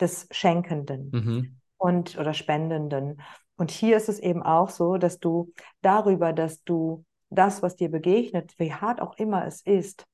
des 0.00 0.28
Schenkenden 0.30 1.10
mhm. 1.12 1.56
und 1.78 2.18
oder 2.18 2.34
Spendenden. 2.34 3.20
Und 3.56 3.70
hier 3.70 3.96
ist 3.96 4.08
es 4.08 4.18
eben 4.18 4.42
auch 4.42 4.70
so, 4.70 4.96
dass 4.96 5.18
du 5.18 5.52
darüber, 5.80 6.32
dass 6.32 6.62
du 6.64 7.04
das, 7.34 7.62
was 7.62 7.76
dir 7.76 7.90
begegnet, 7.90 8.54
wie 8.58 8.72
hart 8.72 9.00
auch 9.00 9.16
immer 9.18 9.46
es 9.46 9.62
ist, 9.62 10.06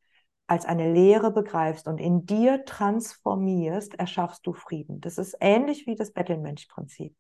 als 0.47 0.65
eine 0.65 0.93
Lehre 0.93 1.31
begreifst 1.31 1.87
und 1.89 1.99
in 1.99 2.25
dir 2.25 2.65
transformierst, 2.65 3.95
erschaffst 3.95 4.47
du 4.47 4.55
Frieden. 4.55 5.01
Das 5.01 5.19
ist 5.19 5.37
ähnlich 5.41 5.87
wie 5.87 5.95
das 5.95 6.13
Bettelmönch-Prinzip. 6.13 7.15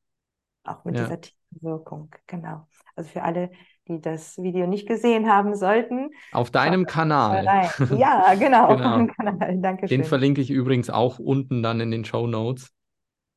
Auch 0.64 0.84
mit 0.84 0.96
ja. 0.96 1.04
dieser 1.04 1.20
tiefen 1.20 1.58
Wirkung. 1.61 2.14
Genau. 2.26 2.66
Also 2.96 3.11
für 3.11 3.22
alle, 3.22 3.50
die 3.87 4.00
das 4.00 4.38
Video 4.38 4.66
nicht 4.66 4.88
gesehen 4.88 5.30
haben 5.30 5.54
sollten. 5.54 6.11
Auf 6.32 6.50
deinem 6.50 6.87
Kanal. 6.87 7.44
Ja, 7.96 8.34
genau, 8.34 8.38
genau, 8.38 8.66
auf 8.68 8.80
meinem 8.80 9.12
Kanal. 9.12 9.58
Dankeschön. 9.58 10.00
Den 10.00 10.04
verlinke 10.04 10.40
ich 10.40 10.50
übrigens 10.50 10.88
auch 10.90 11.18
unten 11.18 11.62
dann 11.62 11.80
in 11.80 11.90
den 11.90 12.04
Show 12.04 12.26
Notes. 12.26 12.72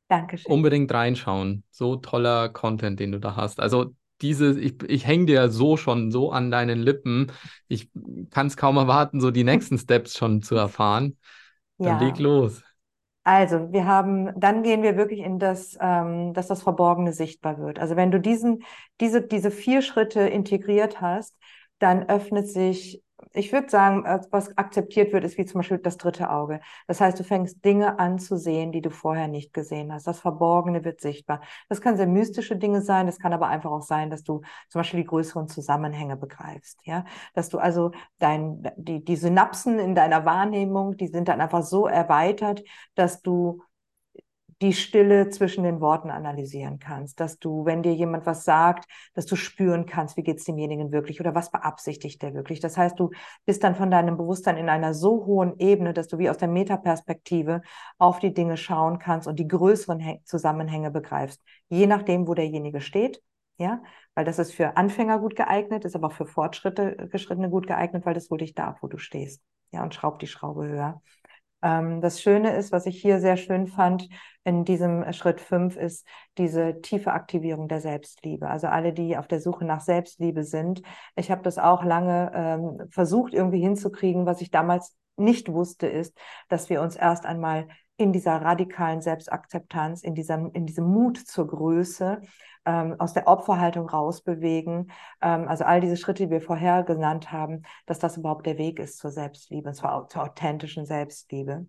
Dankeschön. 0.07 0.51
Unbedingt 0.51 0.93
reinschauen. 0.93 1.63
So 1.69 1.97
toller 1.97 2.49
Content, 2.49 2.99
den 2.99 3.11
du 3.11 3.19
da 3.19 3.35
hast. 3.35 3.59
Also 3.59 3.93
diese, 4.21 4.59
ich, 4.59 4.81
ich 4.87 5.05
hänge 5.05 5.25
dir 5.25 5.49
so 5.49 5.77
schon 5.77 6.11
so 6.11 6.31
an 6.31 6.51
deinen 6.51 6.79
Lippen. 6.79 7.31
Ich 7.67 7.89
kann 8.29 8.47
es 8.47 8.57
kaum 8.57 8.77
erwarten, 8.77 9.19
so 9.19 9.31
die 9.31 9.43
nächsten 9.43 9.77
Steps 9.77 10.17
schon 10.17 10.41
zu 10.41 10.55
erfahren. 10.55 11.17
Dann 11.77 11.99
ja. 11.99 12.07
leg 12.07 12.19
los. 12.19 12.63
Also, 13.23 13.71
wir 13.71 13.85
haben, 13.85 14.31
dann 14.39 14.63
gehen 14.63 14.81
wir 14.81 14.97
wirklich 14.97 15.19
in 15.19 15.37
das, 15.37 15.77
ähm, 15.79 16.33
dass 16.33 16.47
das 16.47 16.63
Verborgene 16.63 17.13
sichtbar 17.13 17.59
wird. 17.59 17.77
Also, 17.77 17.95
wenn 17.95 18.09
du 18.11 18.19
diesen, 18.19 18.63
diese, 18.99 19.21
diese 19.21 19.51
vier 19.51 19.81
Schritte 19.81 20.21
integriert 20.21 21.01
hast, 21.01 21.35
dann 21.77 22.09
öffnet 22.09 22.47
sich 22.47 23.03
ich 23.33 23.51
würde 23.51 23.69
sagen, 23.69 24.05
äh, 24.05 24.19
was 24.31 24.57
akzeptiert 24.57 25.13
wird, 25.13 25.23
ist 25.23 25.37
wie 25.37 25.45
zum 25.45 25.59
Beispiel 25.59 25.77
das 25.77 25.97
dritte 25.97 26.29
Auge. 26.29 26.59
Das 26.87 26.99
heißt, 27.01 27.19
du 27.19 27.23
fängst 27.23 27.63
Dinge 27.63 27.99
an 27.99 28.19
zu 28.19 28.37
sehen, 28.37 28.71
die 28.71 28.81
du 28.81 28.89
vorher 28.89 29.27
nicht 29.27 29.53
gesehen 29.53 29.93
hast. 29.93 30.07
Das 30.07 30.19
Verborgene 30.19 30.83
wird 30.83 31.01
sichtbar. 31.01 31.41
Das 31.69 31.81
kann 31.81 31.97
sehr 31.97 32.07
mystische 32.07 32.55
Dinge 32.57 32.81
sein. 32.81 33.05
Das 33.05 33.19
kann 33.19 33.33
aber 33.33 33.47
einfach 33.47 33.71
auch 33.71 33.81
sein, 33.81 34.09
dass 34.09 34.23
du 34.23 34.41
zum 34.69 34.79
Beispiel 34.79 35.01
die 35.01 35.07
größeren 35.07 35.47
Zusammenhänge 35.47 36.17
begreifst. 36.17 36.79
Ja, 36.85 37.05
dass 37.33 37.49
du 37.49 37.57
also 37.59 37.91
dein, 38.19 38.63
die, 38.77 39.03
die 39.03 39.15
Synapsen 39.15 39.79
in 39.79 39.95
deiner 39.95 40.25
Wahrnehmung, 40.25 40.97
die 40.97 41.07
sind 41.07 41.27
dann 41.27 41.41
einfach 41.41 41.63
so 41.63 41.87
erweitert, 41.87 42.61
dass 42.95 43.21
du 43.21 43.61
die 44.61 44.73
Stille 44.73 45.29
zwischen 45.29 45.63
den 45.63 45.81
Worten 45.81 46.11
analysieren 46.11 46.77
kannst, 46.77 47.19
dass 47.19 47.39
du, 47.39 47.65
wenn 47.65 47.81
dir 47.81 47.93
jemand 47.93 48.25
was 48.27 48.43
sagt, 48.45 48.85
dass 49.15 49.25
du 49.25 49.35
spüren 49.35 49.87
kannst, 49.87 50.17
wie 50.17 50.23
geht 50.23 50.37
es 50.37 50.43
demjenigen 50.43 50.91
wirklich 50.91 51.19
oder 51.19 51.33
was 51.33 51.51
beabsichtigt 51.51 52.21
der 52.21 52.35
wirklich. 52.35 52.59
Das 52.59 52.77
heißt, 52.77 52.99
du 52.99 53.09
bist 53.45 53.63
dann 53.63 53.75
von 53.75 53.89
deinem 53.89 54.17
Bewusstsein 54.17 54.57
in 54.57 54.69
einer 54.69 54.93
so 54.93 55.25
hohen 55.25 55.57
Ebene, 55.57 55.93
dass 55.93 56.07
du 56.07 56.19
wie 56.19 56.29
aus 56.29 56.37
der 56.37 56.47
Metaperspektive 56.47 57.61
auf 57.97 58.19
die 58.19 58.33
Dinge 58.33 58.55
schauen 58.55 58.99
kannst 58.99 59.27
und 59.27 59.39
die 59.39 59.47
größeren 59.47 60.19
Zusammenhänge 60.25 60.91
begreifst, 60.91 61.41
je 61.69 61.87
nachdem, 61.87 62.27
wo 62.27 62.35
derjenige 62.35 62.81
steht. 62.81 63.21
Ja, 63.57 63.83
weil 64.15 64.25
das 64.25 64.39
ist 64.39 64.53
für 64.53 64.75
Anfänger 64.75 65.19
gut 65.19 65.35
geeignet, 65.35 65.85
ist 65.85 65.95
aber 65.95 66.09
für 66.09 66.25
Fortschritte, 66.25 67.07
Geschrittene 67.11 67.49
gut 67.49 67.67
geeignet, 67.67 68.05
weil 68.07 68.15
das 68.15 68.29
holt 68.31 68.41
dich 68.41 68.55
da 68.55 68.69
ab, 68.69 68.77
wo 68.81 68.87
du 68.87 68.97
stehst. 68.97 69.43
Ja, 69.71 69.83
und 69.83 69.93
schraubt 69.93 70.21
die 70.21 70.27
Schraube 70.27 70.67
höher. 70.67 71.01
Ähm, 71.61 72.01
das 72.01 72.21
Schöne 72.21 72.55
ist, 72.55 72.71
was 72.71 72.85
ich 72.85 73.01
hier 73.01 73.19
sehr 73.19 73.37
schön 73.37 73.67
fand 73.67 74.07
in 74.43 74.65
diesem 74.65 75.11
Schritt 75.13 75.39
fünf, 75.39 75.75
ist 75.75 76.07
diese 76.37 76.81
tiefe 76.81 77.13
Aktivierung 77.13 77.67
der 77.67 77.81
Selbstliebe. 77.81 78.49
Also 78.49 78.67
alle, 78.67 78.93
die 78.93 79.17
auf 79.17 79.27
der 79.27 79.39
Suche 79.39 79.65
nach 79.65 79.81
Selbstliebe 79.81 80.43
sind. 80.43 80.81
Ich 81.15 81.29
habe 81.29 81.43
das 81.43 81.57
auch 81.57 81.83
lange 81.83 82.31
ähm, 82.33 82.87
versucht 82.89 83.33
irgendwie 83.33 83.61
hinzukriegen. 83.61 84.25
Was 84.25 84.41
ich 84.41 84.49
damals 84.49 84.95
nicht 85.15 85.51
wusste, 85.51 85.87
ist, 85.87 86.17
dass 86.49 86.69
wir 86.69 86.81
uns 86.81 86.95
erst 86.95 87.25
einmal 87.25 87.67
in 88.01 88.13
dieser 88.13 88.41
radikalen 88.41 89.01
Selbstakzeptanz, 89.01 90.03
in, 90.03 90.15
dieser, 90.15 90.49
in 90.53 90.65
diesem 90.65 90.85
Mut 90.85 91.17
zur 91.17 91.47
Größe, 91.47 92.21
ähm, 92.65 92.95
aus 92.99 93.13
der 93.13 93.27
Opferhaltung 93.27 93.89
rausbewegen. 93.89 94.91
Ähm, 95.21 95.47
also 95.47 95.63
all 95.63 95.81
diese 95.81 95.97
Schritte, 95.97 96.25
die 96.25 96.31
wir 96.31 96.41
vorher 96.41 96.83
genannt 96.83 97.31
haben, 97.31 97.63
dass 97.85 97.99
das 97.99 98.17
überhaupt 98.17 98.45
der 98.45 98.57
Weg 98.57 98.79
ist 98.79 98.97
zur 98.97 99.11
Selbstliebe, 99.11 99.71
zur, 99.73 100.07
zur 100.09 100.23
authentischen 100.23 100.85
Selbstliebe. 100.85 101.67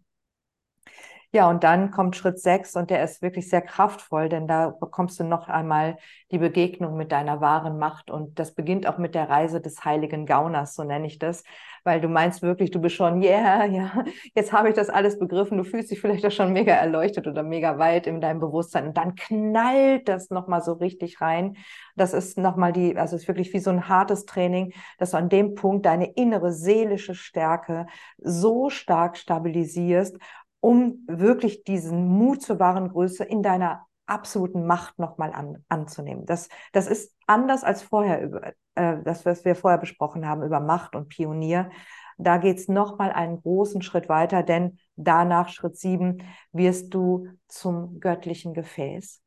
Ja, 1.34 1.48
und 1.48 1.64
dann 1.64 1.90
kommt 1.90 2.14
Schritt 2.14 2.38
sechs 2.40 2.76
und 2.76 2.90
der 2.90 3.02
ist 3.02 3.22
wirklich 3.22 3.48
sehr 3.48 3.62
kraftvoll, 3.62 4.28
denn 4.28 4.46
da 4.46 4.68
bekommst 4.68 5.18
du 5.18 5.24
noch 5.24 5.48
einmal 5.48 5.96
die 6.30 6.36
Begegnung 6.36 6.94
mit 6.98 7.10
deiner 7.10 7.40
wahren 7.40 7.78
Macht. 7.78 8.10
Und 8.10 8.38
das 8.38 8.52
beginnt 8.54 8.86
auch 8.86 8.98
mit 8.98 9.14
der 9.14 9.30
Reise 9.30 9.62
des 9.62 9.82
heiligen 9.82 10.26
Gauners, 10.26 10.74
so 10.74 10.84
nenne 10.84 11.06
ich 11.06 11.18
das, 11.18 11.42
weil 11.84 12.02
du 12.02 12.08
meinst 12.08 12.42
wirklich, 12.42 12.70
du 12.70 12.80
bist 12.82 12.96
schon, 12.96 13.22
yeah, 13.22 13.64
ja, 13.64 14.04
jetzt 14.34 14.52
habe 14.52 14.68
ich 14.68 14.74
das 14.74 14.90
alles 14.90 15.18
begriffen, 15.18 15.56
du 15.56 15.64
fühlst 15.64 15.90
dich 15.90 16.02
vielleicht 16.02 16.26
auch 16.26 16.30
schon 16.30 16.52
mega 16.52 16.74
erleuchtet 16.74 17.26
oder 17.26 17.42
mega 17.42 17.78
weit 17.78 18.06
in 18.06 18.20
deinem 18.20 18.40
Bewusstsein. 18.40 18.88
Und 18.88 18.98
dann 18.98 19.14
knallt 19.14 20.08
das 20.08 20.28
nochmal 20.28 20.60
so 20.62 20.74
richtig 20.74 21.22
rein. 21.22 21.56
Das 21.96 22.12
ist 22.12 22.36
nochmal 22.36 22.74
die, 22.74 22.96
also 22.98 23.16
es 23.16 23.22
ist 23.22 23.28
wirklich 23.28 23.52
wie 23.54 23.58
so 23.58 23.70
ein 23.70 23.88
hartes 23.88 24.26
Training, 24.26 24.74
dass 24.98 25.12
du 25.12 25.16
an 25.16 25.30
dem 25.30 25.54
Punkt 25.54 25.86
deine 25.86 26.12
innere 26.12 26.52
seelische 26.52 27.14
Stärke 27.14 27.86
so 28.18 28.68
stark 28.68 29.16
stabilisierst 29.16 30.18
um 30.62 31.04
wirklich 31.08 31.64
diesen 31.64 32.06
Mut 32.06 32.40
zur 32.40 32.60
wahren 32.60 32.88
Größe 32.88 33.24
in 33.24 33.42
deiner 33.42 33.84
absoluten 34.06 34.64
Macht 34.64 34.98
nochmal 34.98 35.32
an, 35.32 35.64
anzunehmen. 35.68 36.24
Das, 36.24 36.48
das 36.72 36.86
ist 36.86 37.16
anders 37.26 37.64
als 37.64 37.82
vorher, 37.82 38.22
über, 38.22 38.52
äh, 38.76 39.02
das, 39.02 39.26
was 39.26 39.44
wir 39.44 39.56
vorher 39.56 39.78
besprochen 39.78 40.26
haben 40.26 40.44
über 40.44 40.60
Macht 40.60 40.94
und 40.94 41.08
Pionier. 41.08 41.70
Da 42.16 42.36
geht 42.36 42.58
es 42.58 42.68
nochmal 42.68 43.10
einen 43.10 43.42
großen 43.42 43.82
Schritt 43.82 44.08
weiter, 44.08 44.44
denn 44.44 44.78
danach, 44.94 45.48
Schritt 45.48 45.76
sieben, 45.76 46.22
wirst 46.52 46.94
du 46.94 47.26
zum 47.48 47.98
göttlichen 47.98 48.54
Gefäß. 48.54 49.20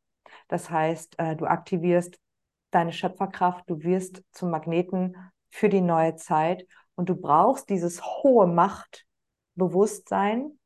Das 0.48 0.70
heißt, 0.70 1.20
äh, 1.20 1.36
du 1.36 1.48
aktivierst 1.48 2.18
deine 2.72 2.94
Schöpferkraft, 2.94 3.70
du 3.70 3.84
wirst 3.84 4.24
zum 4.32 4.52
Magneten 4.52 5.18
für 5.50 5.68
die 5.68 5.82
neue 5.82 6.16
Zeit 6.16 6.66
und 6.96 7.10
du 7.10 7.16
brauchst 7.16 7.70
dieses 7.70 8.02
hohe 8.02 8.48
Machtbewusstsein, 8.48 10.58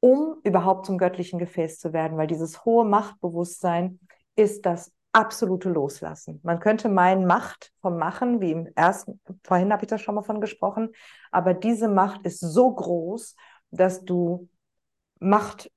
um 0.00 0.36
überhaupt 0.42 0.86
zum 0.86 0.98
göttlichen 0.98 1.38
Gefäß 1.38 1.78
zu 1.78 1.92
werden, 1.92 2.16
weil 2.16 2.26
dieses 2.26 2.64
hohe 2.64 2.84
Machtbewusstsein 2.84 4.00
ist 4.34 4.66
das 4.66 4.92
absolute 5.12 5.68
Loslassen. 5.68 6.40
Man 6.42 6.60
könnte 6.60 6.88
meinen, 6.88 7.26
Macht 7.26 7.72
vom 7.80 7.98
Machen, 7.98 8.40
wie 8.40 8.52
im 8.52 8.68
ersten, 8.74 9.20
vorhin 9.44 9.72
habe 9.72 9.84
ich 9.84 9.88
das 9.88 10.00
schon 10.00 10.14
mal 10.14 10.22
von 10.22 10.40
gesprochen, 10.40 10.90
aber 11.30 11.52
diese 11.52 11.88
Macht 11.88 12.24
ist 12.24 12.40
so 12.40 12.74
groß, 12.74 13.34
dass 13.70 14.04
du 14.04 14.48
Macht 15.18 15.70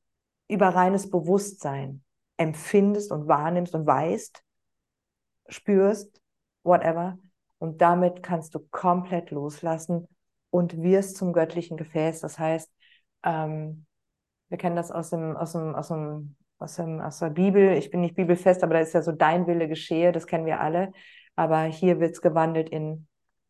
über 0.47 0.69
reines 0.69 1.09
Bewusstsein 1.09 2.03
empfindest 2.37 3.11
und 3.11 3.27
wahrnimmst 3.27 3.75
und 3.75 3.85
weißt, 3.85 4.43
spürst, 5.47 6.21
whatever. 6.63 7.17
Und 7.57 7.81
damit 7.81 8.23
kannst 8.23 8.55
du 8.55 8.59
komplett 8.59 9.31
loslassen 9.31 10.07
und 10.49 10.81
wirst 10.81 11.17
zum 11.17 11.33
göttlichen 11.33 11.77
Gefäß. 11.77 12.21
Das 12.21 12.37
heißt, 12.37 12.71
ähm, 13.23 13.85
wir 14.53 14.59
kennen 14.59 14.75
das 14.75 14.91
aus 14.91 15.09
dem, 15.09 15.35
aus 15.35 15.53
dem, 15.53 15.73
aus 15.73 15.87
dem, 15.87 16.35
aus 16.59 16.75
dem, 16.75 17.01
aus 17.01 17.17
der 17.17 17.31
Bibel. 17.31 17.71
Ich 17.71 17.89
bin 17.89 18.01
nicht 18.01 18.13
bibelfest, 18.13 18.63
aber 18.63 18.75
da 18.75 18.81
ist 18.81 18.93
ja 18.93 19.01
so 19.01 19.11
dein 19.11 19.47
Wille 19.47 19.67
geschehe, 19.67 20.11
das 20.11 20.27
kennen 20.27 20.45
wir 20.45 20.59
alle. 20.59 20.91
Aber 21.35 21.63
hier 21.63 21.99
wird 21.99 22.11
es 22.11 22.21
gewandelt 22.21 22.69
in 22.69 23.07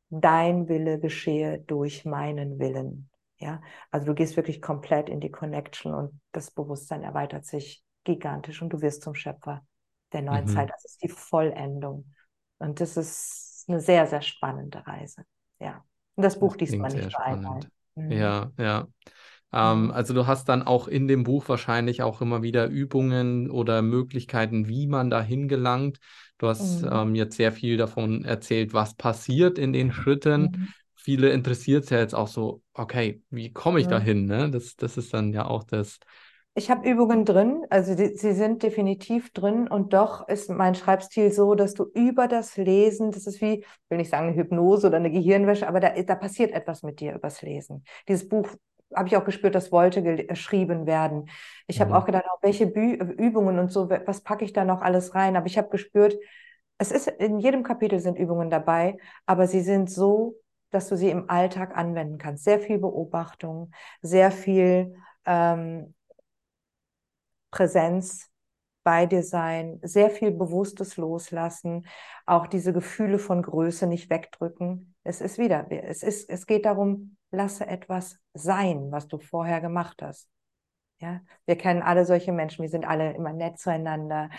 dein 0.09 0.69
Wille 0.69 1.01
geschehe 1.01 1.59
durch 1.59 2.05
meinen 2.05 2.57
Willen. 2.57 3.09
Ja, 3.37 3.61
also 3.91 4.05
du 4.05 4.13
gehst 4.13 4.37
wirklich 4.37 4.61
komplett 4.61 5.09
in 5.09 5.19
die 5.19 5.29
Connection 5.29 5.93
und 5.93 6.21
das 6.31 6.51
Bewusstsein 6.51 7.03
erweitert 7.03 7.45
sich 7.45 7.83
gigantisch 8.05 8.61
und 8.61 8.69
du 8.69 8.79
wirst 8.79 9.03
zum 9.03 9.13
Schöpfer 9.13 9.61
der 10.13 10.21
neuen 10.21 10.45
mhm. 10.45 10.51
Zeit. 10.51 10.69
Das 10.69 10.85
ist 10.85 11.03
die 11.03 11.09
Vollendung. 11.09 12.13
Und 12.59 12.79
das 12.79 12.95
ist 12.95 13.65
eine 13.67 13.81
sehr, 13.81 14.07
sehr 14.07 14.21
spannende 14.21 14.87
Reise. 14.87 15.25
Ja. 15.59 15.83
Und 16.15 16.23
das 16.23 16.39
Buch 16.39 16.55
liest 16.55 16.77
man 16.77 16.93
nicht 16.93 17.11
nur 17.11 17.19
einmal. 17.19 17.59
Mhm. 17.95 18.11
Ja, 18.13 18.51
ja. 18.57 18.87
Ähm, 19.53 19.91
also 19.91 20.13
du 20.13 20.27
hast 20.27 20.49
dann 20.49 20.63
auch 20.63 20.87
in 20.87 21.07
dem 21.07 21.23
Buch 21.23 21.47
wahrscheinlich 21.47 22.01
auch 22.01 22.21
immer 22.21 22.41
wieder 22.41 22.67
Übungen 22.67 23.49
oder 23.49 23.81
Möglichkeiten, 23.81 24.67
wie 24.67 24.87
man 24.87 25.09
dahin 25.09 25.47
gelangt. 25.47 25.99
Du 26.39 26.47
hast 26.47 26.81
mhm. 26.81 26.89
ähm, 26.91 27.15
jetzt 27.15 27.37
sehr 27.37 27.51
viel 27.51 27.77
davon 27.77 28.25
erzählt, 28.25 28.73
was 28.73 28.95
passiert 28.95 29.57
in 29.57 29.71
den 29.71 29.91
Schritten. 29.91 30.41
Mhm. 30.41 30.67
Viele 30.95 31.29
interessiert 31.29 31.83
es 31.83 31.89
ja 31.91 31.99
jetzt 31.99 32.15
auch 32.15 32.27
so, 32.27 32.61
okay, 32.73 33.21
wie 33.29 33.51
komme 33.51 33.79
ich 33.79 33.85
mhm. 33.85 33.91
dahin? 33.91 34.25
Ne? 34.25 34.49
Das, 34.49 34.75
das 34.75 34.97
ist 34.97 35.13
dann 35.13 35.33
ja 35.33 35.45
auch 35.45 35.63
das. 35.63 35.99
Ich 36.55 36.69
habe 36.69 36.87
Übungen 36.87 37.25
drin, 37.25 37.63
also 37.71 37.95
die, 37.95 38.15
sie 38.15 38.33
sind 38.33 38.61
definitiv 38.61 39.33
drin 39.33 39.67
und 39.67 39.93
doch 39.93 40.27
ist 40.27 40.51
mein 40.51 40.75
Schreibstil 40.75 41.31
so, 41.31 41.55
dass 41.55 41.73
du 41.73 41.85
über 41.95 42.27
das 42.27 42.57
Lesen, 42.57 43.09
das 43.09 43.25
ist 43.25 43.41
wie, 43.41 43.61
ich 43.61 43.65
will 43.89 43.97
nicht 43.97 44.11
sagen 44.11 44.27
eine 44.27 44.35
Hypnose 44.35 44.85
oder 44.85 44.97
eine 44.97 45.09
Gehirnwäsche, 45.09 45.67
aber 45.67 45.79
da, 45.79 45.99
da 45.99 46.13
passiert 46.13 46.51
etwas 46.51 46.83
mit 46.83 46.99
dir 46.99 47.15
übers 47.15 47.41
Lesen. 47.41 47.83
Dieses 48.07 48.27
Buch 48.27 48.47
habe 48.95 49.07
ich 49.07 49.17
auch 49.17 49.25
gespürt, 49.25 49.55
das 49.55 49.71
wollte 49.71 50.01
geschrieben 50.03 50.85
werden. 50.85 51.29
Ich 51.67 51.79
mhm. 51.79 51.83
habe 51.83 51.97
auch 51.97 52.05
gedacht, 52.05 52.25
welche 52.41 52.67
Bü 52.67 52.93
Übungen 52.93 53.59
und 53.59 53.71
so, 53.71 53.89
was 53.89 54.21
packe 54.21 54.45
ich 54.45 54.53
da 54.53 54.65
noch 54.65 54.81
alles 54.81 55.15
rein? 55.15 55.35
Aber 55.35 55.47
ich 55.47 55.57
habe 55.57 55.69
gespürt, 55.69 56.15
es 56.77 56.91
ist 56.91 57.07
in 57.07 57.39
jedem 57.39 57.63
Kapitel 57.63 57.99
sind 57.99 58.17
Übungen 58.17 58.49
dabei, 58.49 58.97
aber 59.25 59.47
sie 59.47 59.61
sind 59.61 59.89
so, 59.89 60.35
dass 60.71 60.89
du 60.89 60.97
sie 60.97 61.09
im 61.09 61.29
Alltag 61.29 61.77
anwenden 61.77 62.17
kannst. 62.17 62.43
Sehr 62.43 62.59
viel 62.59 62.79
Beobachtung, 62.79 63.71
sehr 64.01 64.31
viel 64.31 64.95
ähm, 65.25 65.93
Präsenz 67.51 68.29
bei 68.83 69.05
dir 69.05 69.23
sein, 69.23 69.79
sehr 69.83 70.09
viel 70.09 70.31
bewusstes 70.31 70.97
Loslassen, 70.97 71.87
auch 72.25 72.47
diese 72.47 72.73
Gefühle 72.73 73.19
von 73.19 73.41
Größe 73.41 73.87
nicht 73.87 74.09
wegdrücken. 74.09 74.92
Es 75.03 75.21
ist 75.21 75.37
wieder, 75.37 75.69
es 75.69 76.03
ist, 76.03 76.29
es 76.29 76.45
geht 76.45 76.65
darum, 76.65 77.17
lasse 77.31 77.67
etwas 77.67 78.17
sein, 78.33 78.91
was 78.91 79.07
du 79.07 79.19
vorher 79.19 79.59
gemacht 79.59 80.01
hast. 80.01 80.29
Ja, 80.99 81.21
wir 81.45 81.57
kennen 81.57 81.81
alle 81.81 82.05
solche 82.05 82.31
Menschen, 82.31 82.61
wir 82.61 82.69
sind 82.69 82.85
alle 82.85 83.13
immer 83.13 83.33
nett 83.33 83.59
zueinander, 83.59 84.29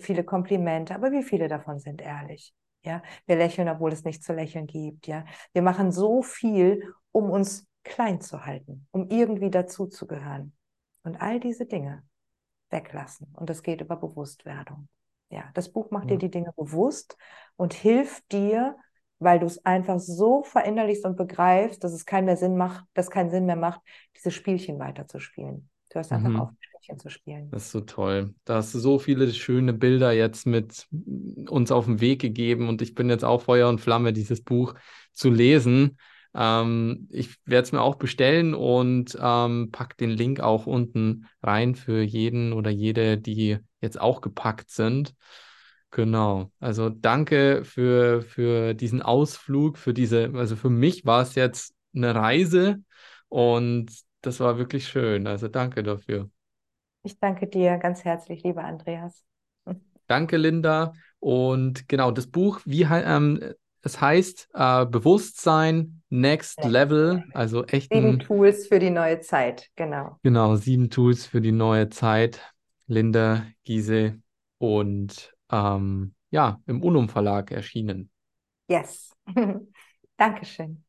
viele 0.00 0.24
Komplimente, 0.24 0.94
aber 0.94 1.12
wie 1.12 1.22
viele 1.22 1.46
davon 1.46 1.78
sind 1.78 2.00
ehrlich? 2.02 2.52
Ja, 2.82 3.02
wir 3.26 3.36
lächeln, 3.36 3.68
obwohl 3.68 3.92
es 3.92 4.04
nicht 4.04 4.24
zu 4.24 4.32
lächeln 4.32 4.66
gibt. 4.66 5.06
Ja, 5.06 5.24
wir 5.52 5.62
machen 5.62 5.92
so 5.92 6.22
viel, 6.22 6.92
um 7.12 7.30
uns 7.30 7.66
klein 7.84 8.20
zu 8.20 8.44
halten, 8.44 8.86
um 8.90 9.08
irgendwie 9.10 9.50
dazuzugehören. 9.50 10.56
Und 11.04 11.20
all 11.20 11.38
diese 11.40 11.66
Dinge 11.66 12.02
weglassen. 12.70 13.32
Und 13.34 13.48
das 13.50 13.62
geht 13.62 13.80
über 13.80 13.96
Bewusstwerdung. 13.96 14.88
Ja, 15.30 15.44
das 15.54 15.70
Buch 15.70 15.90
macht 15.90 16.10
ja. 16.10 16.16
dir 16.16 16.18
die 16.18 16.30
Dinge 16.30 16.52
bewusst 16.56 17.16
und 17.56 17.74
hilft 17.74 18.32
dir, 18.32 18.76
weil 19.18 19.40
du 19.40 19.46
es 19.46 19.64
einfach 19.64 19.98
so 19.98 20.42
verinnerlichst 20.42 21.04
und 21.04 21.16
begreifst, 21.16 21.82
dass 21.82 21.92
es 21.92 22.06
keinen 22.06 22.26
mehr 22.26 22.36
Sinn 22.36 22.56
macht, 22.56 22.84
dass 22.94 23.10
keinen 23.10 23.30
Sinn 23.30 23.46
mehr 23.46 23.56
macht, 23.56 23.80
diese 24.16 24.30
Spielchen 24.30 24.78
weiterzuspielen. 24.78 25.68
Du 25.90 25.94
hörst 25.96 26.12
einfach 26.12 26.28
mhm. 26.28 26.40
auf, 26.40 26.50
Spielchen 26.60 26.98
zu 26.98 27.10
spielen. 27.10 27.50
Das 27.50 27.66
ist 27.66 27.72
so 27.72 27.80
toll. 27.80 28.34
Da 28.44 28.56
hast 28.56 28.74
du 28.74 28.78
so 28.78 28.98
viele 28.98 29.30
schöne 29.32 29.72
Bilder 29.72 30.12
jetzt 30.12 30.46
mit 30.46 30.86
uns 31.48 31.72
auf 31.72 31.86
den 31.86 32.00
Weg 32.00 32.20
gegeben 32.20 32.68
und 32.68 32.82
ich 32.82 32.94
bin 32.94 33.10
jetzt 33.10 33.24
auch 33.24 33.42
Feuer 33.42 33.68
und 33.68 33.80
Flamme, 33.80 34.12
dieses 34.12 34.42
Buch 34.42 34.74
zu 35.12 35.30
lesen. 35.30 35.98
Ähm, 36.34 37.08
ich 37.10 37.36
werde 37.44 37.64
es 37.64 37.72
mir 37.72 37.80
auch 37.80 37.96
bestellen 37.96 38.54
und 38.54 39.16
ähm, 39.20 39.70
pack 39.72 39.96
den 39.96 40.10
Link 40.10 40.40
auch 40.40 40.66
unten 40.66 41.26
rein 41.42 41.74
für 41.74 42.02
jeden 42.02 42.52
oder 42.52 42.70
jede, 42.70 43.18
die 43.18 43.58
jetzt 43.80 44.00
auch 44.00 44.20
gepackt 44.20 44.70
sind. 44.70 45.14
Genau. 45.90 46.50
Also 46.60 46.90
danke 46.90 47.64
für, 47.64 48.22
für 48.22 48.74
diesen 48.74 49.02
Ausflug, 49.02 49.78
für 49.78 49.94
diese, 49.94 50.30
also 50.34 50.54
für 50.54 50.70
mich 50.70 51.06
war 51.06 51.22
es 51.22 51.34
jetzt 51.34 51.74
eine 51.94 52.14
Reise 52.14 52.82
und 53.28 53.90
das 54.20 54.40
war 54.40 54.58
wirklich 54.58 54.88
schön. 54.88 55.26
Also 55.26 55.48
danke 55.48 55.82
dafür. 55.82 56.30
Ich 57.02 57.18
danke 57.18 57.46
dir 57.46 57.78
ganz 57.78 58.04
herzlich, 58.04 58.42
lieber 58.42 58.64
Andreas. 58.64 59.24
Danke, 60.08 60.36
Linda. 60.36 60.92
Und 61.20 61.88
genau, 61.88 62.10
das 62.10 62.26
Buch, 62.26 62.60
wie 62.64 62.82
ähm, 62.82 63.54
es 63.82 64.00
heißt 64.00 64.48
äh, 64.54 64.86
Bewusstsein 64.86 66.02
Next. 66.10 66.64
Level, 66.64 67.24
also 67.34 67.64
echt. 67.64 67.92
Sieben 67.92 68.18
Tools 68.18 68.66
für 68.66 68.78
die 68.78 68.90
neue 68.90 69.20
Zeit, 69.20 69.68
genau. 69.76 70.18
Genau, 70.22 70.56
sieben 70.56 70.90
Tools 70.90 71.26
für 71.26 71.40
die 71.40 71.52
neue 71.52 71.88
Zeit. 71.90 72.40
Linda 72.86 73.46
Giese 73.64 74.20
und 74.56 75.34
ähm, 75.50 76.14
ja, 76.30 76.60
im 76.66 76.82
Unum 76.82 77.08
Verlag 77.08 77.50
erschienen. 77.50 78.10
Yes. 78.68 79.14
Dankeschön. 80.16 80.84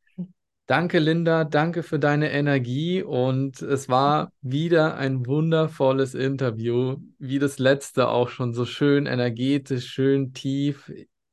Danke, 0.70 1.00
Linda. 1.00 1.42
Danke 1.42 1.82
für 1.82 1.98
deine 1.98 2.30
Energie. 2.30 3.02
Und 3.02 3.60
es 3.60 3.88
war 3.88 4.32
wieder 4.40 4.96
ein 4.96 5.26
wundervolles 5.26 6.14
Interview, 6.14 6.96
wie 7.18 7.40
das 7.40 7.58
letzte 7.58 8.08
auch 8.08 8.28
schon 8.28 8.54
so 8.54 8.64
schön 8.64 9.06
energetisch, 9.06 9.88
schön 9.88 10.32
tief. 10.32 10.92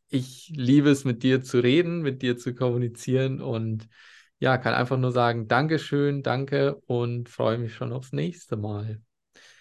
Ich 0.10 0.52
liebe 0.56 0.90
es, 0.90 1.06
mit 1.06 1.22
dir 1.22 1.44
zu 1.44 1.60
reden, 1.60 2.02
mit 2.02 2.24
dir 2.24 2.38
zu 2.38 2.56
kommunizieren. 2.56 3.40
Und 3.40 3.88
ja, 4.40 4.58
kann 4.58 4.74
einfach 4.74 4.98
nur 4.98 5.12
sagen, 5.12 5.48
Dankeschön, 5.48 6.24
danke 6.24 6.76
und 6.88 7.30
freue 7.30 7.60
mich 7.60 7.76
schon 7.76 7.94
aufs 7.94 8.13
nächste 8.13 8.58
Mal. 8.58 9.02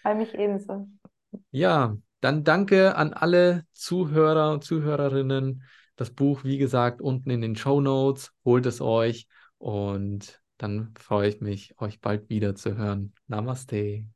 Freue 0.01 0.15
mich 0.15 0.33
ebenso. 0.33 0.89
Ja, 1.51 1.99
dann 2.21 2.45
danke 2.45 2.97
an 2.97 3.13
alle 3.13 3.67
Zuhörer 3.73 4.53
und 4.53 4.65
Zuhörerinnen. 4.65 5.63
Das 5.97 6.11
Buch, 6.11 6.45
wie 6.45 6.59
gesagt, 6.59 7.01
unten 7.01 7.31
in 7.31 7.41
den 7.41 7.57
Show 7.57 7.81
Notes. 7.81 8.33
Holt 8.45 8.67
es 8.67 8.81
euch 8.81 9.27
und 9.59 10.41
dann 10.59 10.95
freue 10.99 11.29
ich 11.29 11.41
mich, 11.41 11.75
euch 11.79 12.01
bald 12.01 12.29
wieder 12.29 12.55
zu 12.55 12.77
hören. 12.77 13.13
Namaste. 13.27 14.07